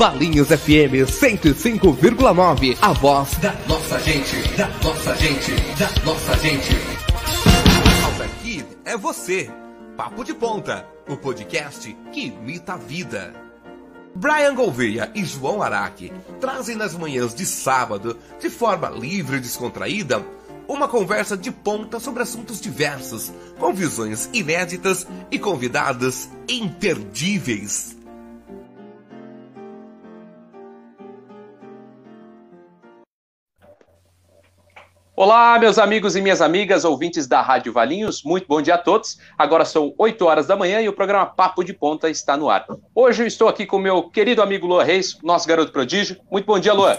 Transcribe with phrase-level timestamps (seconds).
[0.00, 2.78] Valinhos FM 105,9.
[2.80, 6.70] A voz da nossa gente, da nossa gente, da nossa gente.
[8.24, 9.50] Aqui é você.
[9.98, 13.34] Papo de Ponta, o podcast que imita a vida.
[14.14, 16.10] Brian Gouveia e João Araque
[16.40, 20.24] trazem nas manhãs de sábado, de forma livre e descontraída,
[20.66, 27.99] uma conversa de ponta sobre assuntos diversos, com visões inéditas e convidados imperdíveis.
[35.22, 39.18] Olá, meus amigos e minhas amigas, ouvintes da Rádio Valinhos, muito bom dia a todos.
[39.36, 42.64] Agora são 8 horas da manhã e o programa Papo de Ponta está no ar.
[42.94, 46.16] Hoje eu estou aqui com meu querido amigo Lua Reis, nosso garoto prodígio.
[46.30, 46.98] Muito bom dia, Lua.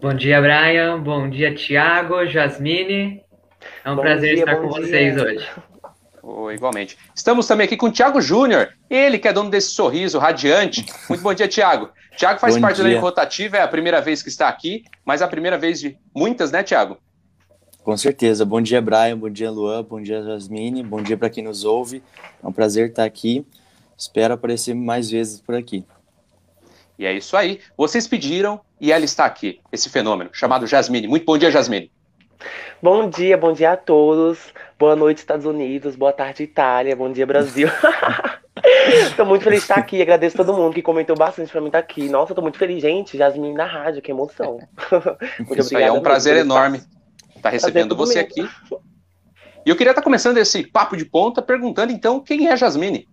[0.00, 1.00] Bom dia, Brian.
[1.00, 3.22] Bom dia, Tiago, Jasmine.
[3.84, 4.82] É um bom prazer dia, estar com dia.
[4.82, 5.48] vocês hoje.
[6.24, 6.98] Oh, igualmente.
[7.14, 10.84] Estamos também aqui com o Tiago Júnior, ele que é dono desse sorriso radiante.
[11.08, 11.88] Muito bom dia, Tiago.
[12.16, 12.96] Tiago faz bom parte dia.
[12.96, 16.50] da rotativa, é a primeira vez que está aqui, mas a primeira vez de muitas,
[16.50, 16.98] né, Tiago?
[17.84, 18.44] Com certeza.
[18.44, 19.18] Bom dia, Brian.
[19.18, 19.82] Bom dia, Luan.
[19.82, 20.84] Bom dia, Jasmine.
[20.84, 22.00] Bom dia para quem nos ouve.
[22.42, 23.44] É um prazer estar aqui.
[23.98, 25.84] Espero aparecer mais vezes por aqui.
[26.96, 27.60] E é isso aí.
[27.76, 31.08] Vocês pediram e ela está aqui, esse fenômeno chamado Jasmine.
[31.08, 31.90] Muito bom dia, Jasmine.
[32.80, 34.52] Bom dia, bom dia a todos.
[34.78, 35.96] Boa noite, Estados Unidos.
[35.96, 36.94] Boa tarde, Itália.
[36.94, 37.68] Bom dia, Brasil.
[39.08, 40.00] Estou muito feliz de estar aqui.
[40.00, 42.08] Agradeço todo mundo que comentou bastante para mim estar aqui.
[42.08, 43.18] Nossa, estou muito feliz, gente.
[43.18, 44.60] Jasmine na rádio, que emoção.
[45.40, 46.80] muito Isso aí é um prazer enorme
[47.42, 48.48] está recebendo você aqui.
[49.64, 53.08] E eu queria estar tá começando esse papo de ponta perguntando então quem é Jasmine.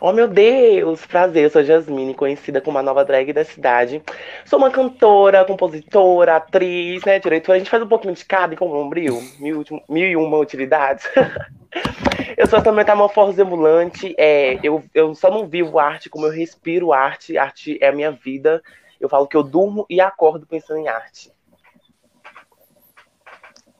[0.00, 4.00] Oh meu Deus, prazer, eu sou Jasmine, conhecida como a nova drag da cidade.
[4.44, 7.56] Sou uma cantora, compositora, atriz, né, diretora.
[7.56, 11.04] A gente faz um pouquinho de cada com o Bombril, mil, mil e uma utilidades.
[12.36, 16.92] eu sou também metamorfose ambulante, é, eu, eu só não vivo arte como eu respiro
[16.92, 18.62] arte, arte é a minha vida.
[19.00, 21.32] Eu falo que eu durmo e acordo pensando em arte.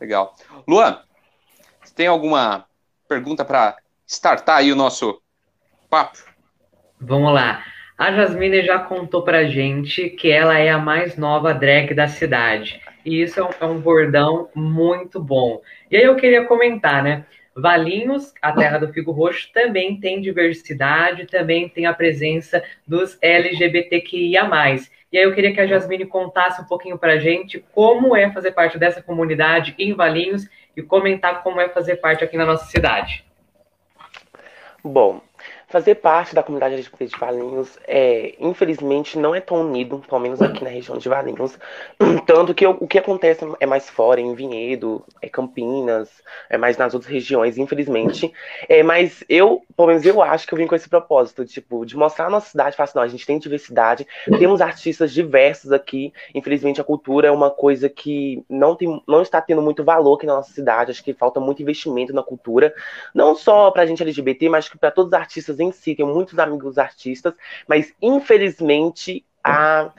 [0.01, 0.35] Legal.
[0.67, 1.01] Luan,
[1.95, 2.67] tem alguma
[3.09, 3.77] pergunta para
[4.07, 5.21] startar aí o nosso
[5.91, 6.19] papo?
[7.01, 7.65] Vamos lá.
[7.97, 12.81] A Jasmine já contou pra gente que ela é a mais nova drag da cidade.
[13.05, 15.61] E isso é um, é um bordão muito bom.
[15.91, 17.27] E aí eu queria comentar, né?
[17.57, 24.49] Valinhos, a terra do figo roxo, também tem diversidade, também tem a presença dos LGBTQIA+.
[25.11, 28.31] E aí eu queria que a Jasmine contasse um pouquinho para a gente como é
[28.31, 32.67] fazer parte dessa comunidade em Valinhos e comentar como é fazer parte aqui na nossa
[32.67, 33.25] cidade.
[34.85, 35.21] Bom,
[35.69, 40.41] fazer parte da comunidade LGBT de Valinhos, é, infelizmente, não é tão unido, pelo menos
[40.41, 41.59] aqui na região de Valinhos.
[42.27, 46.09] Tanto que o que acontece é mais fora, em Vinhedo, é Campinas,
[46.49, 48.33] é mais nas outras regiões, infelizmente.
[48.67, 51.97] É, mas eu, pelo menos eu acho que eu vim com esse propósito, tipo, de
[51.97, 54.07] mostrar a nossa cidade, falar assim, não, a gente tem diversidade,
[54.39, 56.15] temos artistas diversos aqui.
[56.35, 60.25] Infelizmente, a cultura é uma coisa que não, tem, não está tendo muito valor aqui
[60.25, 60.93] na nossa cidade.
[60.93, 62.75] Acho que falta muito investimento na cultura,
[63.15, 66.79] não só pra gente LGBT, mas para todos os artistas em si, tenho muitos amigos
[66.79, 67.35] artistas,
[67.67, 69.93] mas infelizmente a,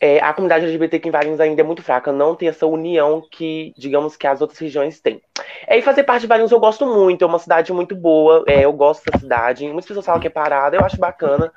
[0.00, 3.74] é, a comunidade LGBT em Valinhos ainda é muito fraca, não tem essa união que,
[3.76, 5.20] digamos, que as outras regiões têm.
[5.66, 8.64] É, e fazer parte de Valinhos eu gosto muito, é uma cidade muito boa, é,
[8.64, 11.52] eu gosto da cidade, muitas pessoas falam que é parada, eu acho bacana,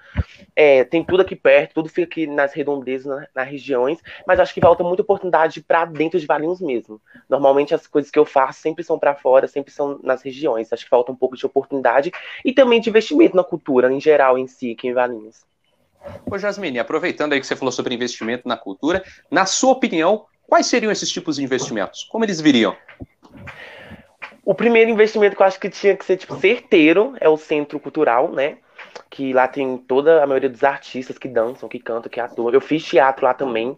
[0.55, 4.53] é, tem tudo aqui perto, tudo fica aqui nas redondezas, na, nas regiões, mas acho
[4.53, 6.99] que falta muita oportunidade para dentro de Valinhos mesmo.
[7.29, 10.83] Normalmente as coisas que eu faço sempre são para fora, sempre são nas regiões, acho
[10.83, 12.11] que falta um pouco de oportunidade
[12.43, 15.50] e também de investimento na cultura, em geral, em si, aqui em Valinhos.
[16.29, 20.65] Ô Jasmine, aproveitando aí que você falou sobre investimento na cultura, na sua opinião, quais
[20.65, 22.03] seriam esses tipos de investimentos?
[22.03, 22.75] Como eles viriam?
[24.43, 27.79] O primeiro investimento que eu acho que tinha que ser tipo, certeiro é o centro
[27.79, 28.57] cultural, né?
[29.09, 32.51] Que lá tem toda a maioria dos artistas que dançam, que cantam, que atuam.
[32.51, 33.77] Eu fiz teatro lá também.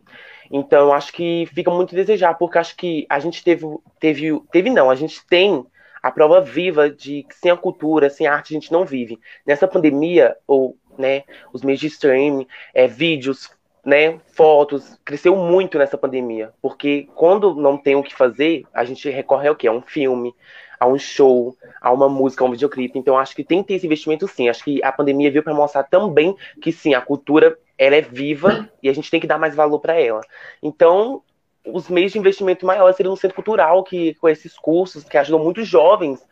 [0.49, 3.65] Então, acho que fica muito a desejar, porque acho que a gente teve,
[3.99, 5.65] teve, teve não, a gente tem
[6.03, 9.17] a prova viva de que sem a cultura, sem a arte, a gente não vive.
[9.47, 13.49] Nessa pandemia, ou né, os meios de streaming, é, vídeos,
[13.85, 19.09] né, fotos, cresceu muito nessa pandemia, porque quando não tem o que fazer, a gente
[19.09, 19.67] recorre ao quê?
[19.67, 20.33] A um filme,
[20.79, 22.97] a um show, a uma música, a um videoclipe.
[22.97, 24.49] Então acho que tem que ter esse investimento sim.
[24.49, 28.69] Acho que a pandemia veio para mostrar também que sim, a cultura ela é viva
[28.81, 30.21] e a gente tem que dar mais valor para ela.
[30.61, 31.21] Então,
[31.65, 35.43] os meios de investimento maiores seriam no centro cultural, que com esses cursos que ajudam
[35.43, 36.25] muitos jovens,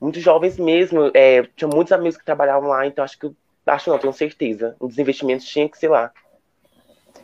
[0.00, 1.10] muitos jovens mesmo.
[1.14, 3.30] É, tinha muitos amigos que trabalhavam lá, então acho que
[3.68, 4.76] acho não, tenho certeza.
[4.80, 6.10] Um dos investimentos tinha que ser lá.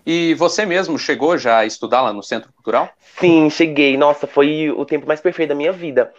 [0.06, 2.90] E você mesmo chegou já a estudar lá no Centro Cultural?
[3.18, 3.96] Sim, cheguei.
[3.96, 6.12] Nossa, foi o tempo mais perfeito da minha vida.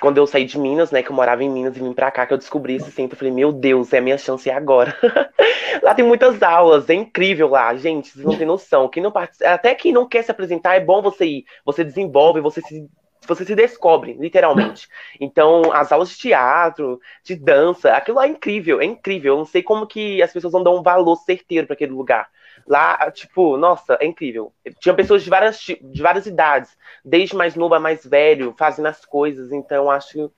[0.00, 2.26] quando eu saí de Minas, né, que eu morava em Minas e vim pra cá,
[2.26, 4.96] que eu descobri esse centro, eu falei, meu Deus, é a minha chance agora.
[5.82, 8.88] lá tem muitas aulas, é incrível lá, gente, vocês não têm noção.
[8.88, 11.44] Quem não participa, até quem não quer se apresentar, é bom você ir.
[11.64, 12.88] Você desenvolve, você se
[13.26, 14.88] você se descobre, literalmente.
[15.20, 19.34] Então, as aulas de teatro, de dança, aquilo lá é incrível, é incrível.
[19.34, 22.28] Eu não sei como que as pessoas não dão um valor certeiro para aquele lugar.
[22.66, 24.52] Lá, tipo, nossa, é incrível.
[24.80, 26.70] Tinha pessoas de várias, de várias idades,
[27.04, 29.52] desde mais novo a mais velho, fazendo as coisas.
[29.52, 30.30] Então, acho.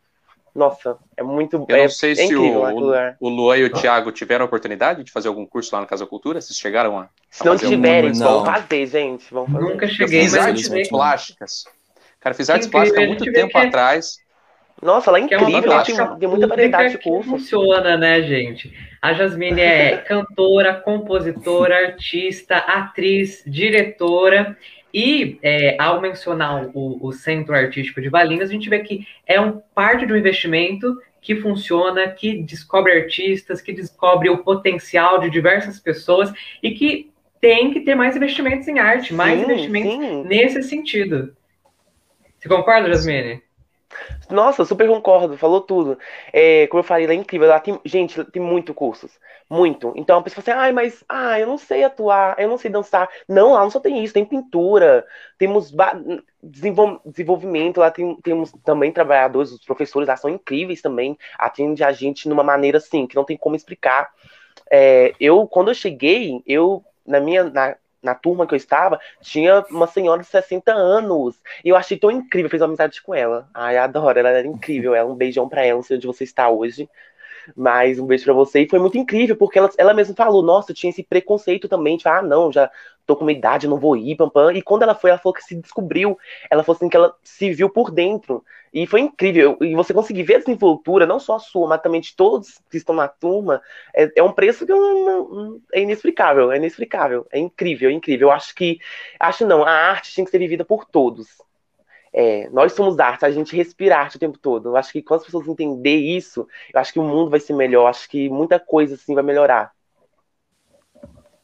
[0.55, 1.67] Nossa, é muito.
[1.69, 2.62] Eu é, não sei é se incrível,
[3.21, 5.87] o, o Luan e o Thiago tiveram a oportunidade de fazer algum curso lá na
[5.87, 6.41] Casa Cultura?
[6.41, 7.11] Vocês chegaram a.
[7.31, 8.44] Se não fazer tiverem, um- vão não.
[8.47, 9.33] fazer, gente.
[9.33, 9.65] Vão fazer.
[9.65, 10.83] Nunca cheguei, mas artes não.
[10.88, 11.65] plásticas.
[12.21, 14.19] Cara, fiz artes plásticas há muito tempo que é- atrás.
[14.83, 17.31] Nossa, lá é é uma incrível, fantástica tem, tem muita variedade de cursos.
[17.31, 18.73] funciona, né, gente?
[19.01, 24.57] A Jasmine é cantora, compositora, artista, atriz, diretora.
[24.93, 29.41] E é, ao mencionar o, o Centro Artístico de Valinhos, a gente vê que é
[29.41, 35.81] um parte do investimento que funciona, que descobre artistas, que descobre o potencial de diversas
[35.81, 37.11] pessoas e que
[37.41, 40.25] tem que ter mais investimentos em arte, mais Sim, investimentos sim.
[40.25, 41.37] nesse sentido.
[42.47, 43.43] Você concorda, Jasmine?
[44.31, 45.99] Nossa, super concordo, falou tudo.
[46.33, 47.49] É, como eu falei, ela é incrível.
[47.49, 49.11] Ela tem, gente, tem muito cursos.
[49.51, 49.93] Muito.
[49.97, 52.71] Então a pessoa fala assim, ai, mas ah, eu não sei atuar, eu não sei
[52.71, 53.09] dançar.
[53.29, 55.05] Não, lá não só tem isso, tem pintura,
[55.39, 55.73] temos
[56.43, 61.93] desenvol- desenvolvimento, lá tem- temos também trabalhadores, os professores lá são incríveis também, atende a
[61.93, 64.11] gente numa maneira assim, que não tem como explicar.
[64.71, 67.45] É, eu, quando eu cheguei, eu, na minha.
[67.45, 71.41] Na, na turma que eu estava, tinha uma senhora de 60 anos.
[71.65, 73.49] E eu achei tão incrível, fiz uma amizade com ela.
[73.55, 74.95] Ai, adoro, ela era incrível.
[74.95, 76.89] Ela, um beijão pra ela, não sei onde você está hoje.
[77.55, 78.63] Mas um beijo pra você.
[78.63, 81.97] E foi muito incrível, porque ela, ela mesma falou: Nossa, tinha esse preconceito também.
[81.97, 82.71] Tipo, ah, não, já
[83.07, 84.53] tô com uma idade, não vou ir, pam, pam.
[84.53, 86.19] E quando ela foi, ela falou que se descobriu.
[86.51, 88.45] Ela falou assim que ela se viu por dentro.
[88.73, 89.57] E foi incrível.
[89.61, 92.77] E você conseguir ver a desenvoltura, não só a sua, mas também de todos que
[92.77, 93.63] estão na turma,
[93.95, 96.51] é, é um preço que não- é inexplicável.
[96.53, 97.27] É inexplicável.
[97.31, 98.29] É incrível, é incrível.
[98.29, 98.79] Eu acho que.
[99.21, 101.27] Acho não, a arte tem que ser vivida por todos.
[102.19, 104.71] É, nós somos arte, a gente respira arte o tempo todo.
[104.71, 107.53] Eu acho que quando as pessoas entenderem isso, eu acho que o mundo vai ser
[107.53, 107.83] melhor.
[107.83, 109.71] Eu acho que muita coisa assim vai melhorar.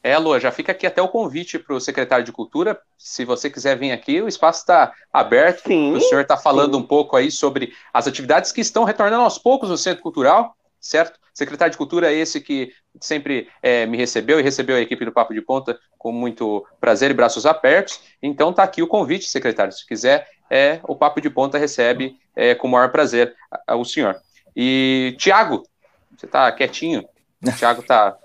[0.01, 2.81] É, Lua, já fica aqui até o convite para o secretário de Cultura.
[2.97, 5.67] Se você quiser vir aqui, o espaço está aberto.
[5.67, 5.93] Sim.
[5.93, 6.81] O senhor está falando sim.
[6.81, 11.19] um pouco aí sobre as atividades que estão retornando aos poucos no Centro Cultural, certo?
[11.33, 15.11] Secretário de Cultura é esse que sempre é, me recebeu e recebeu a equipe do
[15.11, 18.01] Papo de Ponta com muito prazer e braços abertos.
[18.21, 19.71] Então está aqui o convite, secretário.
[19.71, 23.75] Se quiser, é, o Papo de Ponta recebe é, com o maior prazer a- a-
[23.75, 24.15] o senhor.
[24.55, 25.63] E Tiago,
[26.15, 27.03] você está quietinho.
[27.45, 28.15] O Tiago está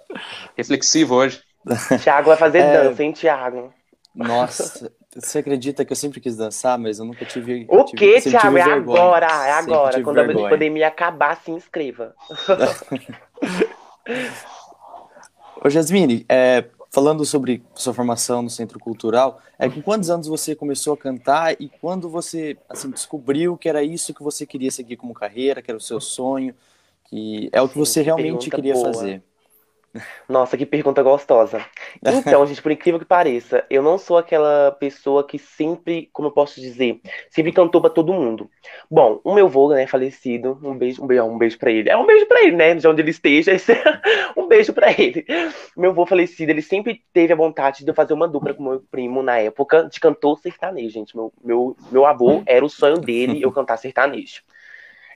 [0.56, 1.42] reflexivo hoje.
[2.02, 2.82] Thiago vai fazer É.
[2.84, 3.72] dança, hein, Thiago?
[4.14, 7.66] Nossa, você acredita que eu sempre quis dançar, mas eu nunca tive.
[7.68, 8.74] O tive- que, tive É vergonha.
[8.74, 10.02] agora, é agora.
[10.02, 10.50] Quando a vergonha.
[10.50, 12.14] pandemia acabar, se inscreva.
[15.64, 20.54] Ô, Jasmine, é, falando sobre sua formação no Centro Cultural, é com quantos anos você
[20.54, 24.96] começou a cantar e quando você assim, descobriu que era isso que você queria seguir
[24.96, 26.54] como carreira, que era o seu sonho,
[27.04, 28.92] que é o que você realmente queria boa.
[28.92, 29.22] fazer?
[30.28, 31.64] Nossa, que pergunta gostosa.
[32.28, 36.32] Então, gente, por incrível que pareça, eu não sou aquela pessoa que sempre, como eu
[36.32, 37.00] posso dizer,
[37.30, 38.48] sempre cantou pra todo mundo.
[38.90, 41.88] Bom, o meu avô, né, falecido, um beijo, um beijo, um beijo pra ele.
[41.88, 43.52] É um beijo pra ele, né, de onde ele esteja,
[44.36, 45.24] um beijo pra ele.
[45.76, 48.82] Meu avô falecido, ele sempre teve a vontade de eu fazer uma dupla com meu
[48.90, 51.16] primo na época de cantor sertanejo, gente.
[51.16, 54.42] Meu, meu, meu avô era o sonho dele eu cantar sertanejo.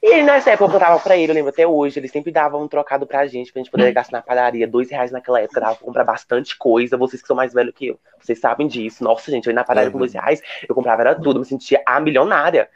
[0.02, 2.58] E ele, nessa época eu cantava pra ele, eu lembro até hoje, ele sempre dava
[2.58, 5.76] um trocado pra gente, pra gente poder gastar na padaria, dois reais naquela época, dava
[5.76, 9.04] pra comprar bastante coisa, vocês que são mais velhos que eu, vocês sabem disso.
[9.04, 10.00] Nossa, gente, eu ia na padaria com Uhum.
[10.00, 12.68] dois reais, eu comprava era tudo, eu me sentia a milionária.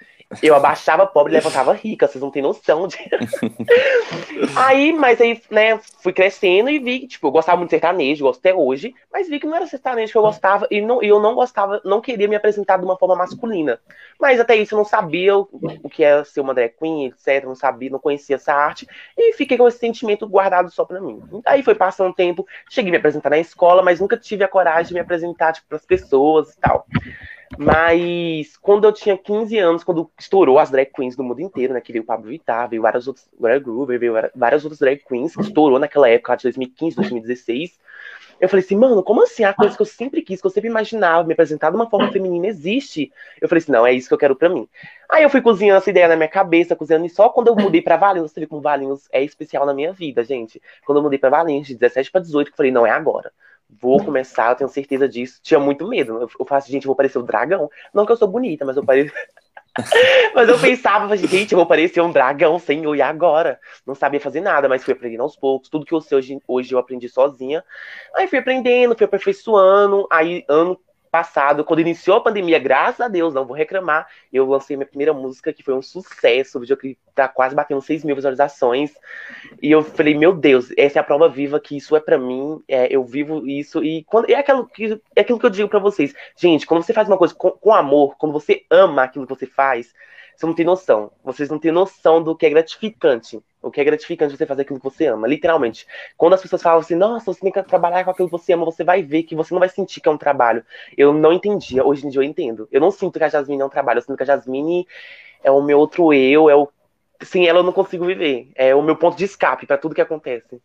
[0.42, 2.96] Eu abaixava pobre e levantava rica, vocês não têm noção de.
[4.56, 8.24] aí, mas aí, né, fui crescendo e vi que, tipo, eu gostava muito de sertanejo,
[8.24, 11.20] gosto até hoje, mas vi que não era sertanejo que eu gostava e não, eu
[11.20, 13.78] não gostava, não queria me apresentar de uma forma masculina.
[14.20, 15.48] Mas até isso eu não sabia o,
[15.82, 17.44] o que era ser uma drag queen, etc.
[17.44, 18.86] Não sabia, não conhecia essa arte.
[19.16, 21.22] E fiquei com esse sentimento guardado só pra mim.
[21.44, 24.48] Aí foi passando o tempo, cheguei a me apresentar na escola, mas nunca tive a
[24.48, 26.84] coragem de me apresentar tipo, pras pessoas e tal.
[27.58, 31.80] Mas quando eu tinha 15 anos, quando estourou as drag queens do mundo inteiro, né?
[31.80, 33.28] Que veio o Pablo Vittar, veio várias outras,
[33.62, 37.78] Groover, veio várias outras drag queens, que estourou naquela época, de 2015, 2016.
[38.38, 39.44] Eu falei assim, mano, como assim?
[39.44, 42.12] A coisa que eu sempre quis, que eu sempre imaginava, me apresentar de uma forma
[42.12, 43.10] feminina existe.
[43.40, 44.68] Eu falei assim, não, é isso que eu quero pra mim.
[45.08, 47.80] Aí eu fui cozinhando essa ideia na minha cabeça, cozinhando, e só quando eu mudei
[47.80, 50.60] pra Valinhos, você vê como Valinhos é especial na minha vida, gente.
[50.84, 53.32] Quando eu mudei pra Valinhos, de 17 pra 18, que eu falei, não, é agora.
[53.68, 55.40] Vou começar, eu tenho certeza disso.
[55.42, 56.28] Tinha muito medo.
[56.38, 57.68] Eu, faço, gente, eu vou parecer o dragão.
[57.92, 59.12] Não que eu sou bonita, mas eu pareço.
[60.34, 63.60] mas eu pensava, gente, eu vou parecer um dragão, senhor, e agora?
[63.86, 65.68] Não sabia fazer nada, mas fui aprendendo aos poucos.
[65.68, 67.64] Tudo que eu sei hoje, hoje eu aprendi sozinha.
[68.14, 70.06] Aí fui aprendendo, fui aperfeiçoando.
[70.10, 70.78] Aí, ano
[71.16, 75.14] passado, quando iniciou a pandemia, graças a Deus, não vou reclamar, eu lancei minha primeira
[75.14, 78.92] música, que foi um sucesso, o videoclipe tá quase batendo 6 mil visualizações,
[79.62, 82.62] e eu falei, meu Deus, essa é a prova viva que isso é para mim,
[82.68, 85.78] é, eu vivo isso, e quando, é, aquilo que, é aquilo que eu digo para
[85.78, 89.34] vocês, gente, quando você faz uma coisa com, com amor, quando você ama aquilo que
[89.34, 89.94] você faz,
[90.36, 91.10] você não tem noção.
[91.24, 93.42] Vocês não têm noção do que é gratificante.
[93.62, 95.86] O que é gratificante você fazer aquilo que você ama, literalmente.
[96.16, 98.64] Quando as pessoas falam assim, nossa, você tem que trabalhar com aquilo que você ama,
[98.64, 100.64] você vai ver que você não vai sentir que é um trabalho.
[100.96, 102.68] Eu não entendia, hoje em dia eu entendo.
[102.70, 104.86] Eu não sinto que a Jasmine é um trabalho, eu sinto que a Jasmine
[105.42, 106.68] é o meu outro eu, é o.
[107.22, 108.50] Sem ela eu não consigo viver.
[108.54, 110.60] É o meu ponto de escape para tudo que acontece.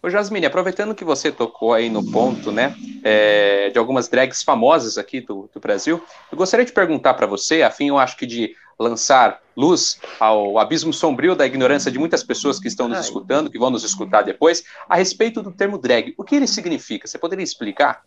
[0.00, 4.96] Ô Jasmine, aproveitando que você tocou aí no ponto, né, é, de algumas drags famosas
[4.96, 6.00] aqui do, do Brasil,
[6.30, 10.56] eu gostaria de perguntar para você, a fim, eu acho que de lançar luz ao
[10.56, 14.22] abismo sombrio da ignorância de muitas pessoas que estão nos escutando, que vão nos escutar
[14.22, 16.14] depois, a respeito do termo drag.
[16.16, 17.08] O que ele significa?
[17.08, 18.04] Você poderia explicar?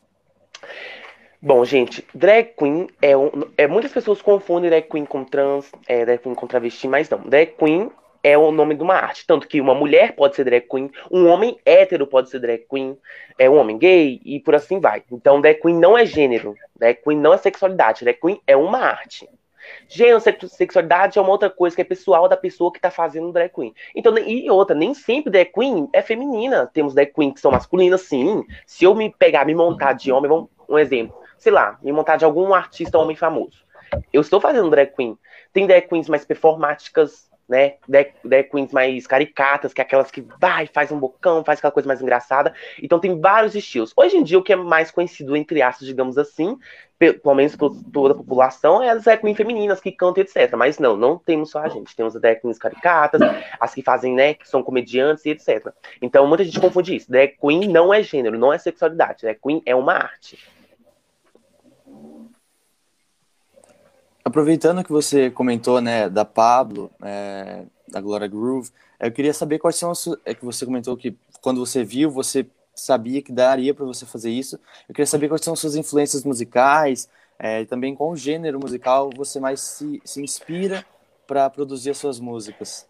[1.42, 6.06] Bom, gente, drag queen é, um, é muitas pessoas confundem drag queen com trans, é,
[6.06, 7.20] drag queen com travesti, mas não.
[7.20, 7.92] Drag queen
[8.24, 9.26] é o nome de uma arte.
[9.26, 12.98] Tanto que uma mulher pode ser drag queen, um homem hétero pode ser drag queen,
[13.38, 15.04] é um homem gay e por assim vai.
[15.12, 18.80] Então, drag queen não é gênero, drag queen não é sexualidade, drag queen é uma
[18.80, 19.28] arte.
[19.88, 23.54] Gênero, sexualidade é uma outra coisa que é pessoal da pessoa que tá fazendo drag
[23.54, 23.74] queen.
[23.96, 26.70] Então, e outra, nem sempre drag queen é feminina.
[26.74, 28.44] Temos drag queen que são masculinas, sim.
[28.66, 32.18] Se eu me pegar, me montar de homem, vamos, um exemplo, sei lá, me montar
[32.18, 33.64] de algum artista homem famoso.
[34.12, 35.18] Eu estou fazendo drag queen.
[35.54, 37.74] Tem drag queens mais performáticas, né?
[37.86, 38.14] Drag,
[38.50, 42.02] queens mais caricatas, que é aquelas que vai, faz um bocão, faz aquela coisa mais
[42.02, 42.54] engraçada.
[42.82, 43.92] Então tem vários estilos.
[43.96, 46.58] Hoje em dia, o que é mais conhecido, entre aspas, digamos assim,
[46.98, 50.54] pelo menos por toda a população, é as drag queens femininas que cantam, etc.
[50.56, 51.94] Mas não, não temos só a gente.
[51.94, 53.22] Temos as drag queens caricatas,
[53.60, 55.74] as que fazem, né, que são comediantes e etc.
[56.02, 57.12] Então muita gente confunde isso.
[57.12, 59.24] Drag queen não é gênero, não é sexualidade.
[59.24, 60.40] Drag queen é uma arte.
[64.24, 69.76] Aproveitando que você comentou, né, da Pablo, é, da Glória Groove, eu queria saber quais
[69.76, 73.86] são as é que você comentou que quando você viu, você sabia que daria para
[73.86, 74.60] você fazer isso.
[74.88, 77.10] Eu queria saber quais são suas influências musicais,
[77.40, 80.86] é, também qual gênero musical você mais se, se inspira
[81.26, 82.88] para produzir as suas músicas.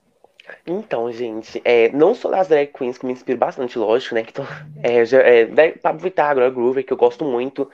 [0.66, 4.24] Então, gente, é, não só das drag queens que me inspiro bastante, lógico, né?
[4.24, 4.44] Que tô,
[4.84, 7.70] é, já, é, Pablo Vittar, Groove, que eu gosto muito.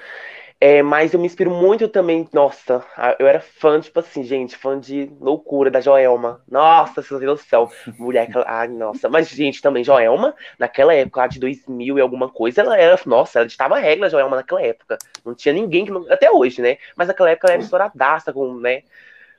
[0.60, 2.84] É, mas eu me inspiro muito também, nossa,
[3.20, 6.42] eu era fã, tipo assim, gente, fã de loucura da Joelma.
[6.50, 7.70] Nossa, vocês não noção.
[8.00, 9.08] Mulher, ai, nossa.
[9.08, 13.38] Mas, gente, também, Joelma, naquela época, lá de 2000 e alguma coisa, ela era, nossa,
[13.38, 14.98] ela ditava regra, Joelma, naquela época.
[15.24, 16.78] Não tinha ninguém que, não, até hoje, né?
[16.96, 18.82] Mas naquela época ela era estouradaça com, né,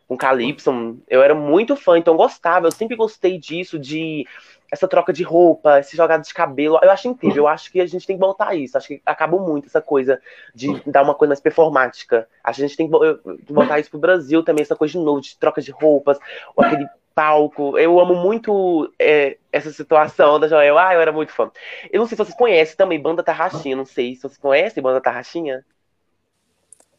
[0.08, 0.98] com Calypso.
[1.06, 4.26] Eu era muito fã, então gostava, eu sempre gostei disso, de
[4.72, 7.44] essa troca de roupa, esse jogado de cabelo, eu acho incrível.
[7.44, 8.76] Eu acho que a gente tem que voltar isso.
[8.76, 10.20] Acho que acabou muito essa coisa
[10.54, 12.28] de dar uma coisa mais performática.
[12.42, 15.60] A gente tem que voltar isso pro Brasil também, essa coisa de novo, de troca
[15.60, 16.18] de roupas,
[16.54, 17.78] ou aquele palco.
[17.78, 20.78] Eu amo muito é, essa situação da Joel.
[20.78, 21.50] Ah, eu era muito fã.
[21.90, 25.00] Eu não sei se vocês conhecem também Banda Tarraxinha, não sei se vocês conhecem Banda
[25.00, 25.64] Tarraxinha.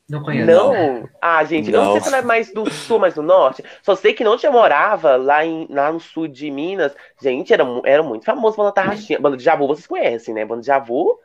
[0.09, 0.47] Não conheço.
[0.47, 1.07] Não?
[1.21, 1.79] Ah, gente, não.
[1.79, 3.63] eu não sei se ela é mais do sul, mais do norte.
[3.83, 6.95] Só sei que não tinha morava lá, em, lá no sul de Minas.
[7.21, 9.19] Gente, era, era muito famoso Banda Tarraxinha.
[9.19, 10.43] Banda de Javu, vocês conhecem, né?
[10.45, 11.19] Banda de Javu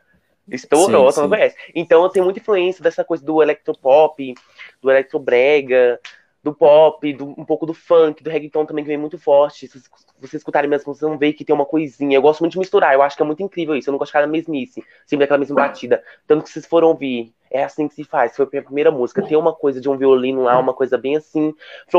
[0.50, 1.56] estourou, você não conhece.
[1.74, 4.34] Então eu tenho muita influência dessa coisa do electropop,
[4.82, 5.98] do electrobrega,
[6.42, 9.66] do pop, do, um pouco do funk, do reggaeton também que vem muito forte.
[9.66, 9.82] Se
[10.20, 12.18] vocês escutarem mesmo, vocês vão ver que tem uma coisinha.
[12.18, 13.88] Eu gosto muito de misturar, eu acho que é muito incrível isso.
[13.88, 16.04] Eu não gosto de ficar na mesmice, sempre daquela mesma batida.
[16.26, 18.34] Tanto que vocês foram ouvir é assim que se faz.
[18.34, 19.22] Foi a minha primeira música.
[19.22, 21.54] Tem uma coisa de um violino lá, uma coisa bem assim.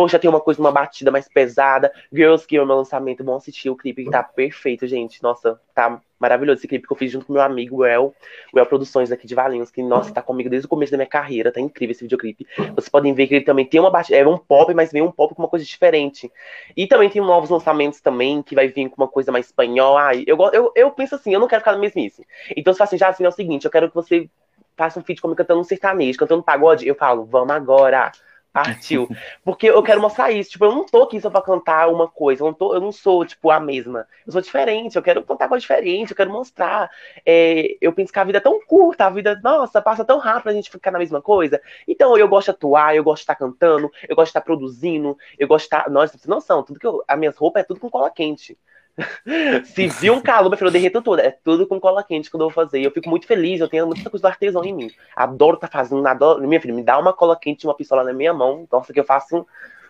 [0.09, 1.93] já tem uma coisa, uma batida mais pesada.
[2.11, 3.23] Girls Gear, meu lançamento.
[3.23, 5.23] Vão assistir o clipe que tá perfeito, gente.
[5.23, 8.13] Nossa, tá maravilhoso esse clipe que eu fiz junto com meu amigo Well,
[8.53, 11.53] Well Produções aqui de Valinhos, que, nossa, tá comigo desde o começo da minha carreira.
[11.53, 12.45] Tá incrível esse videoclipe.
[12.75, 14.17] Vocês podem ver que ele também tem uma batida.
[14.17, 16.29] É um pop, mas vem um pop com uma coisa diferente.
[16.75, 20.01] E também tem novos lançamentos também, que vai vir com uma coisa mais espanhola.
[20.01, 22.27] Ai, eu, eu, eu penso assim, eu não quero ficar na mesmice.
[22.57, 24.29] Então, se fala assim, já assim, é o seguinte, eu quero que você
[24.75, 28.11] faça um feat comigo cantando um sertanejo, cantando pagode, eu falo, vamos agora.
[28.55, 29.09] Partiu.
[29.43, 30.51] Porque eu quero mostrar isso.
[30.51, 32.41] Tipo, eu não tô aqui só pra cantar uma coisa.
[32.41, 34.07] Eu não, tô, eu não sou, tipo, a mesma.
[34.25, 34.95] Eu sou diferente.
[34.95, 36.11] Eu quero cantar coisa diferente.
[36.11, 36.89] Eu quero mostrar.
[37.25, 39.07] É, eu penso que a vida é tão curta.
[39.07, 41.61] A vida, nossa, passa tão rápido a gente ficar na mesma coisa.
[41.85, 42.95] Então, eu gosto de atuar.
[42.95, 43.91] Eu gosto de estar cantando.
[44.07, 45.17] Eu gosto de estar produzindo.
[45.37, 45.89] Eu gosto de estar.
[45.89, 46.63] Nossa, não são.
[46.63, 48.57] Tudo que eu, as minhas roupas é tudo com cola quente.
[49.65, 51.19] Se viu um calor, meu filho, eu derreto tudo.
[51.19, 52.81] É tudo com cola quente que eu vou fazer.
[52.81, 54.91] Eu fico muito feliz, eu tenho muita coisa do artesão em mim.
[55.15, 56.45] Adoro tá fazendo, adoro.
[56.47, 58.67] Minha filha, me dá uma cola quente uma pistola na minha mão.
[58.71, 59.45] Nossa, que eu faço.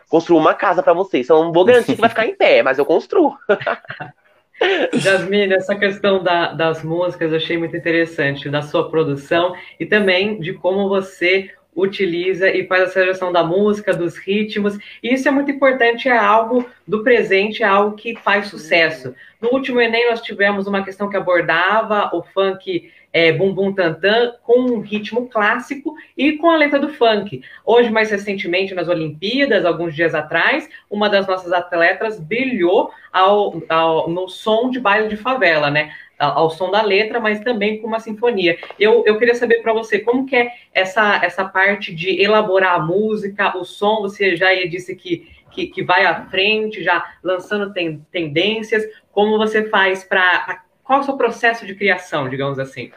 [0.10, 1.28] Construo uma casa para vocês.
[1.30, 3.36] Eu não vou garantir que vai ficar em pé, mas eu construo.
[4.94, 10.40] Jasmine, essa questão da, das músicas eu achei muito interessante, da sua produção e também
[10.40, 14.78] de como você utiliza e faz a seleção da música, dos ritmos.
[15.04, 19.14] E isso é muito importante, é algo do presente, é algo que faz sucesso.
[19.42, 24.34] No último Enem, nós tivemos uma questão que abordava o funk é, Bum Bum Tantan
[24.44, 27.42] com um ritmo clássico e com a letra do funk.
[27.66, 34.10] Hoje, mais recentemente, nas Olimpíadas, alguns dias atrás, uma das nossas atletas brilhou ao, ao,
[34.10, 35.94] no som de baile de favela, né?
[36.20, 38.58] ao som da letra, mas também com uma sinfonia.
[38.78, 42.80] Eu, eu queria saber para você como que é essa, essa parte de elaborar a
[42.80, 48.00] música, o som, você já disse que, que, que vai à frente, já lançando ten,
[48.12, 50.65] tendências, como você faz para...
[50.86, 52.92] Qual é o seu processo de criação, digamos assim?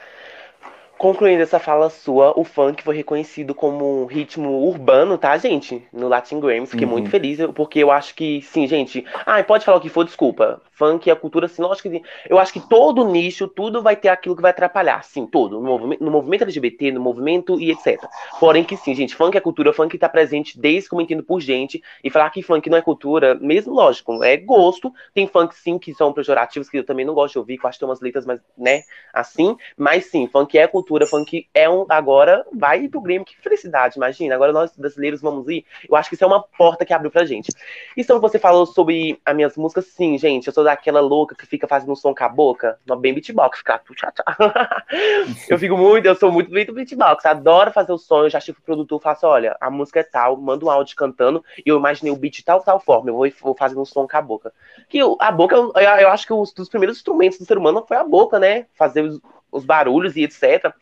[0.99, 5.83] Concluindo essa fala sua, o funk foi reconhecido como um ritmo urbano, tá, gente?
[5.92, 6.66] No Latin Grammy.
[6.66, 6.92] Fiquei uhum.
[6.92, 9.07] muito feliz, porque eu acho que, sim, gente.
[9.25, 10.61] Ah, pode falar o que for, desculpa.
[10.78, 12.02] Funk é a cultura, assim, lógico que.
[12.28, 15.02] Eu acho que todo nicho, tudo vai ter aquilo que vai atrapalhar.
[15.04, 15.61] Sim, todo.
[15.61, 18.00] No movimento, no movimento LGBT, no movimento e etc.
[18.38, 21.82] Porém, que sim, gente, funk é cultura, funk tá presente desde como entendo por gente.
[22.02, 24.92] E falar que funk não é cultura, mesmo lógico, é gosto.
[25.12, 27.68] Tem funk, sim, que são pejorativos, que eu também não gosto de ouvir, que eu
[27.68, 28.82] acho que tem umas letras, mas, né,
[29.12, 29.56] assim.
[29.76, 31.87] Mas sim, funk é cultura funk é um.
[31.88, 34.35] Agora vai pro Grêmio, que felicidade, imagina.
[34.35, 35.64] Agora nós brasileiros vamos ir.
[35.88, 37.49] Eu acho que isso é uma porta que abriu pra gente.
[37.97, 40.47] E então você falou sobre as minhas músicas, sim, gente.
[40.47, 43.59] Eu sou daquela louca que fica fazendo um som com a boca, no bem beatbox,
[43.59, 44.85] ficar tchá, tchá.
[45.49, 48.25] Eu fico muito, eu sou muito do beatbox, adoro fazer o som.
[48.25, 51.45] Eu já chego pro produtor faço: olha, a música é tal, manda um áudio cantando,
[51.65, 53.11] e eu imaginei o beat de tal, tal forma.
[53.11, 54.53] Eu vou, vou fazendo um som com a boca.
[54.89, 57.97] Que a boca, eu, eu acho que um dos primeiros instrumentos do ser humano foi
[57.97, 58.67] a boca, né?
[58.75, 59.21] Fazer os,
[59.51, 60.73] os barulhos e etc.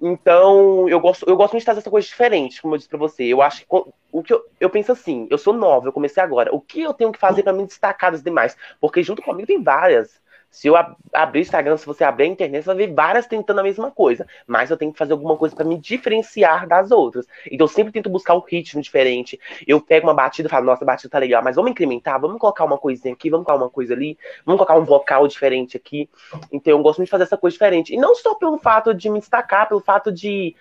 [0.00, 2.98] Então, eu gosto, eu gosto muito de fazer essa coisa diferente, como eu disse pra
[2.98, 3.24] você.
[3.24, 3.66] Eu acho que
[4.12, 6.54] o que eu, eu penso assim, eu sou nova, eu comecei agora.
[6.54, 8.56] O que eu tenho que fazer para me destacar das demais?
[8.80, 10.20] Porque junto comigo tem várias.
[10.56, 10.74] Se eu
[11.12, 13.90] abrir o Instagram, se você abrir a internet, você vai ver várias tentando a mesma
[13.90, 14.26] coisa.
[14.46, 17.26] Mas eu tenho que fazer alguma coisa para me diferenciar das outras.
[17.44, 19.38] Então eu sempre tento buscar um ritmo diferente.
[19.66, 22.38] Eu pego uma batida e falo, nossa, a batida tá legal, mas vamos incrementar, vamos
[22.38, 24.16] colocar uma coisinha aqui, vamos colocar uma coisa ali,
[24.46, 26.08] vamos colocar um vocal diferente aqui.
[26.50, 27.92] Então eu gosto muito de fazer essa coisa diferente.
[27.92, 30.56] E não só pelo fato de me destacar, pelo fato de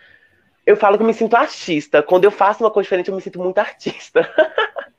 [0.65, 2.01] eu falo que eu me sinto artista.
[2.01, 4.27] Quando eu faço uma coisa diferente, eu me sinto muito artista.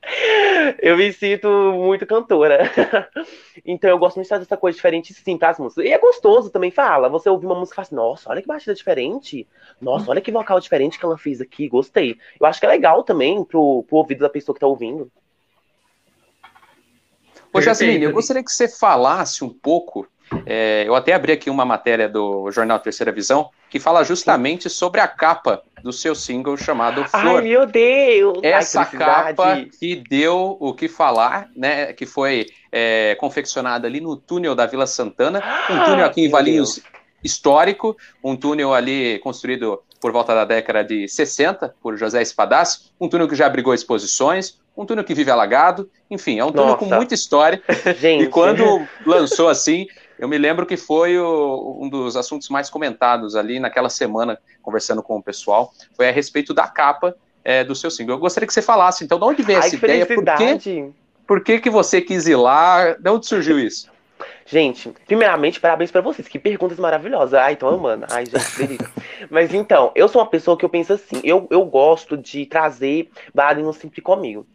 [0.80, 2.70] eu me sinto muito cantora.
[3.66, 5.84] então eu gosto muito de fazer essa coisa diferente sim músicas.
[5.84, 7.08] E é gostoso também, fala.
[7.08, 9.46] Você ouvir uma música e fala assim, nossa, olha que batida diferente.
[9.80, 12.16] Nossa, olha que vocal diferente que ela fez aqui, gostei.
[12.38, 15.10] Eu acho que é legal também pro, pro ouvido da pessoa que tá ouvindo.
[17.52, 20.06] Ô, Jasmine, eu gostaria que você falasse um pouco
[20.44, 25.00] é, eu até abri aqui uma matéria do jornal Terceira Visão que fala justamente sobre
[25.00, 27.38] a capa do seu single chamado Flor.
[27.38, 28.38] Ai, meu Deus!
[28.42, 31.92] Essa Ai, capa que deu o que falar, né?
[31.92, 36.80] Que foi é, confeccionada ali no túnel da Vila Santana, um túnel aqui em Valinhos
[37.22, 43.08] histórico, um túnel ali construído por volta da década de 60 por José Espadassi, um
[43.08, 46.78] túnel que já abrigou exposições, um túnel que vive alagado, enfim, é um túnel Nossa.
[46.78, 47.62] com muita história.
[47.98, 48.24] Gente.
[48.24, 49.86] E quando lançou assim,
[50.18, 55.02] eu me lembro que foi o, um dos assuntos mais comentados ali naquela semana, conversando
[55.02, 58.16] com o pessoal, foi a respeito da capa é, do seu single.
[58.16, 60.06] Eu gostaria que você falasse, então, de onde veio Ai, essa ideia?
[60.06, 60.92] Por que,
[61.26, 62.92] por que, que você quis ir lá?
[62.94, 63.90] De onde surgiu isso?
[64.46, 66.28] Gente, primeiramente, parabéns para vocês.
[66.28, 67.34] Que perguntas maravilhosas.
[67.34, 68.06] Ai, tô amando.
[68.10, 68.90] Ai, gente, delícia.
[69.28, 71.20] Mas então, eu sou uma pessoa que eu penso assim.
[71.24, 73.10] Eu, eu gosto de trazer
[73.58, 74.46] no sempre comigo.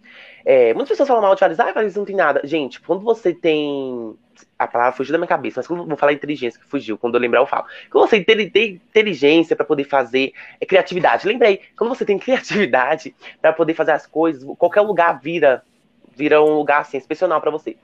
[0.45, 1.59] É, muitas pessoas falam mal de Valis.
[1.59, 2.41] Ai, Valis não tem nada.
[2.43, 4.15] Gente, quando você tem
[4.63, 7.15] a palavra fugiu da minha cabeça, mas quando eu vou falar inteligência, que fugiu, quando
[7.15, 7.65] eu lembrar eu falo.
[7.89, 13.15] Quando você tem, tem inteligência para poder fazer é, criatividade, lembrei, quando você tem criatividade
[13.41, 15.63] para poder fazer as coisas, qualquer lugar vira
[16.13, 17.75] vira um lugar assim, excepcional para você.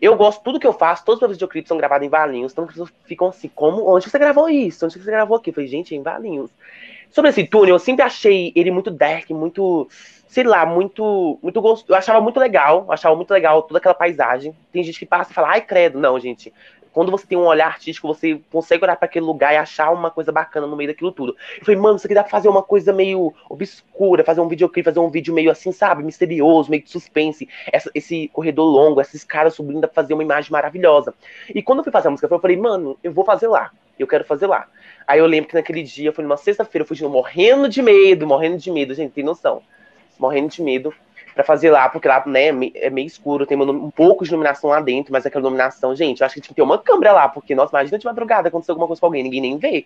[0.00, 2.64] Eu gosto tudo que eu faço, todos os meus videoclipes são gravados em Valinhos, então
[2.64, 4.84] as pessoas ficam assim, como, onde você gravou isso?
[4.84, 5.50] Onde você gravou aqui?
[5.50, 6.50] Eu falei, gente, é em Valinhos.
[7.10, 9.88] Sobre esse túnel, eu sempre achei ele muito dark, muito
[10.26, 11.92] sei lá, muito, muito gostoso.
[11.92, 14.54] Eu achava muito legal, achava muito legal toda aquela paisagem.
[14.72, 15.98] Tem gente que passa e fala, ai, credo.
[15.98, 16.52] Não, gente.
[16.92, 20.10] Quando você tem um olhar artístico, você consegue olhar para aquele lugar e achar uma
[20.10, 21.36] coisa bacana no meio daquilo tudo.
[21.58, 24.82] Eu falei, mano, isso aqui dá pra fazer uma coisa meio obscura, fazer um videoclipe,
[24.82, 26.02] fazer um vídeo meio assim, sabe?
[26.02, 27.46] Misterioso, meio de suspense.
[27.70, 31.12] Essa, esse corredor longo, esses caras subindo, dá pra fazer uma imagem maravilhosa.
[31.54, 33.70] E quando eu fui fazer a música, eu falei, mano, eu vou fazer lá.
[33.98, 34.66] Eu quero fazer lá.
[35.06, 38.56] Aí eu lembro que naquele dia, foi numa sexta-feira, eu fui morrendo de medo, morrendo
[38.56, 39.62] de medo, gente, tem noção
[40.20, 40.92] morrendo de medo.
[41.34, 44.80] pra fazer lá, porque lá, né, é meio escuro, tem um pouco de iluminação lá
[44.80, 47.54] dentro, mas aquela iluminação, gente, eu acho que tinha que ter uma câmera lá, porque,
[47.54, 49.84] nossa, imagina de madrugada acontecer alguma coisa com alguém, ninguém nem vê.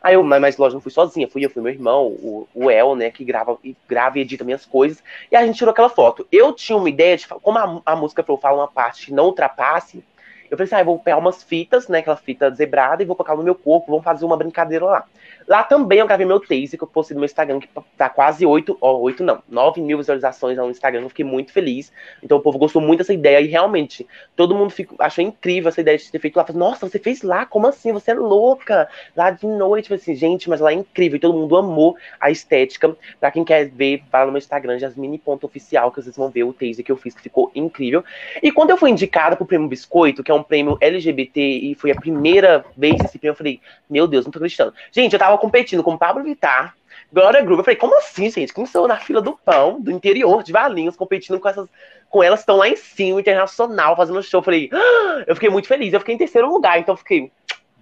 [0.00, 2.94] Aí eu, mas lógico, não fui sozinha, fui eu, fui meu irmão, o, o El,
[2.94, 5.02] né, que grava, grava e edita minhas coisas,
[5.32, 6.24] e a gente tirou aquela foto.
[6.30, 9.24] Eu tinha uma ideia de, como a, a música Flow fala uma parte que não
[9.24, 10.04] ultrapasse,
[10.48, 13.16] eu falei assim, ah, eu vou pegar umas fitas, né, aquela fita zebrada, e vou
[13.16, 15.04] colocar no meu corpo, vamos fazer uma brincadeira lá.
[15.46, 18.44] Lá também eu gravei meu taser, que eu postei no meu Instagram, que tá quase
[18.44, 21.92] 8, ó, 8 não, 9 mil visualizações no Instagram, eu fiquei muito feliz.
[22.22, 25.80] Então o povo gostou muito dessa ideia, e realmente, todo mundo ficou, achou incrível essa
[25.80, 26.44] ideia de ter feito lá.
[26.44, 27.46] Falei, Nossa, você fez lá?
[27.46, 27.92] Como assim?
[27.92, 28.88] Você é louca?
[29.14, 32.30] Lá de noite, falei assim, gente, mas lá é incrível, e todo mundo amou a
[32.30, 32.96] estética.
[33.20, 36.84] Pra quem quer ver, vai no meu Instagram, jasmine.oficial, que vocês vão ver o taser
[36.84, 38.04] que eu fiz, que ficou incrível.
[38.42, 41.90] E quando eu fui indicada pro Prêmio Biscoito, que é um prêmio LGBT, e foi
[41.90, 44.74] a primeira vez esse prêmio, eu falei, meu Deus, não tô acreditando.
[44.90, 46.74] Gente, eu tava tava competindo com Pablo Vittar,
[47.12, 47.60] Glória Groove.
[47.60, 48.52] Eu falei, como assim, gente?
[48.52, 51.68] Quem sou na fila do pão, do interior de Valinhos, competindo com essas.
[52.08, 54.40] Com elas estão lá em cima, internacional, fazendo show.
[54.40, 55.24] Eu falei, ah!
[55.26, 55.92] eu fiquei muito feliz.
[55.92, 57.30] Eu fiquei em terceiro lugar, então fiquei.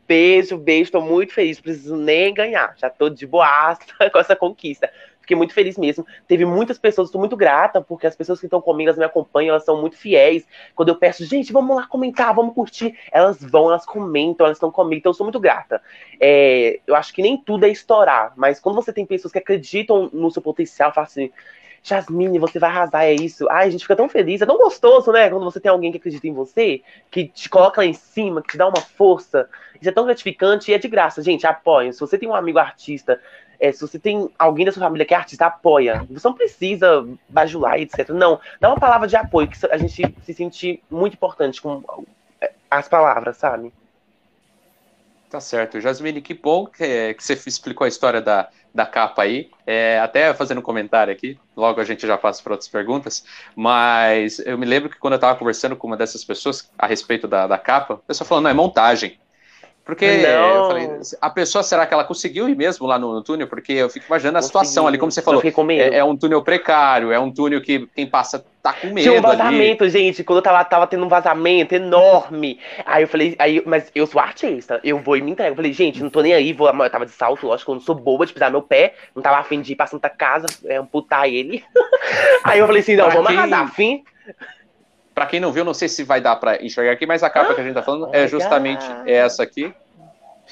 [0.06, 1.60] Beijo, beijo, tô muito feliz.
[1.60, 2.74] Preciso nem ganhar.
[2.76, 3.80] Já tô de boaça
[4.12, 4.90] com essa conquista.
[5.24, 6.06] Fiquei muito feliz mesmo.
[6.28, 9.52] Teve muitas pessoas, estou muito grata, porque as pessoas que estão comigo, elas me acompanham,
[9.52, 10.46] elas são muito fiéis.
[10.74, 14.70] Quando eu peço, gente, vamos lá comentar, vamos curtir, elas vão, elas comentam, elas estão
[14.70, 15.80] comigo, então eu sou muito grata.
[16.20, 20.10] É, eu acho que nem tudo é estourar, mas quando você tem pessoas que acreditam
[20.12, 21.30] no seu potencial, fala assim,
[21.84, 23.46] Jasmine, você vai arrasar, é isso.
[23.50, 25.28] Ai, a gente fica tão feliz, é tão gostoso, né?
[25.28, 28.52] Quando você tem alguém que acredita em você, que te coloca lá em cima, que
[28.52, 29.46] te dá uma força.
[29.78, 31.22] Isso é tão gratificante e é de graça.
[31.22, 31.92] Gente, apoiem.
[31.92, 33.20] Se você tem um amigo artista,
[33.60, 36.06] é, se você tem alguém da sua família que é artista, apoia.
[36.10, 38.08] Você não precisa bajular, etc.
[38.08, 41.82] Não, dá uma palavra de apoio, que a gente se sente muito importante com
[42.40, 43.70] é, as palavras, sabe?
[45.28, 45.80] Tá certo.
[45.82, 49.50] Jasmine, que bom que, que você explicou a história da, da capa aí.
[49.66, 54.40] É, até fazendo um comentário aqui, logo a gente já passa para outras perguntas, mas
[54.40, 57.46] eu me lembro que quando eu estava conversando com uma dessas pessoas a respeito da,
[57.46, 59.18] da capa, a pessoa falou, não, é montagem.
[59.84, 60.06] Porque
[60.66, 60.88] falei,
[61.20, 63.46] a pessoa, será que ela conseguiu ir mesmo lá no, no túnel?
[63.46, 64.46] Porque eu fico imaginando a Consegui.
[64.46, 65.42] situação ali, como você falou.
[65.44, 69.02] É, é, um túnel precário, é um túnel que quem passa tá com medo.
[69.02, 69.92] Tinha um vazamento, ali.
[69.92, 70.24] gente.
[70.24, 72.58] Quando eu tava, tava tendo um vazamento enorme.
[72.86, 75.52] Aí eu falei, aí, mas eu sou artista, eu vou e me entrego.
[75.52, 77.82] Eu falei, gente, não tô nem aí, vou, eu tava de salto, lógico, eu não
[77.82, 80.76] sou boba de pisar meu pé, não tava afim de ir pra Santa Casa, é,
[80.76, 81.62] amputar ele.
[82.42, 83.36] aí eu falei assim, não, vamos quem...
[83.36, 84.02] arrasar, fim.
[85.14, 87.53] Para quem não viu, não sei se vai dar para enxergar aqui, mas a capa
[87.53, 89.72] ah, que a gente tá falando é justamente essa aqui.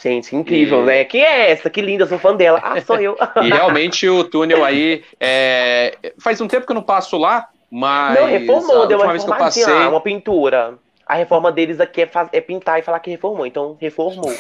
[0.01, 0.87] Gente, incrível, e...
[0.87, 1.05] né?
[1.05, 1.69] Quem é essa?
[1.69, 2.61] Que linda, sou fã dela.
[2.63, 3.17] Ah, sou eu.
[3.43, 5.05] e realmente o túnel aí.
[5.21, 5.97] É...
[6.19, 8.19] Faz um tempo que eu não passo lá, mas.
[8.19, 9.65] Não, reformou, deu uma vez que eu passei...
[9.65, 10.75] lá, uma pintura.
[11.07, 12.29] A reforma deles aqui é, faz...
[12.33, 14.33] é pintar e falar que reformou, então reformou.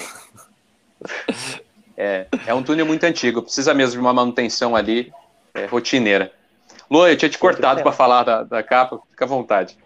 [1.97, 5.13] é, é um túnel muito antigo, precisa mesmo de uma manutenção ali
[5.53, 6.33] é, rotineira.
[6.91, 9.77] Lu, eu tinha te cortado para falar da, da capa, fica à vontade.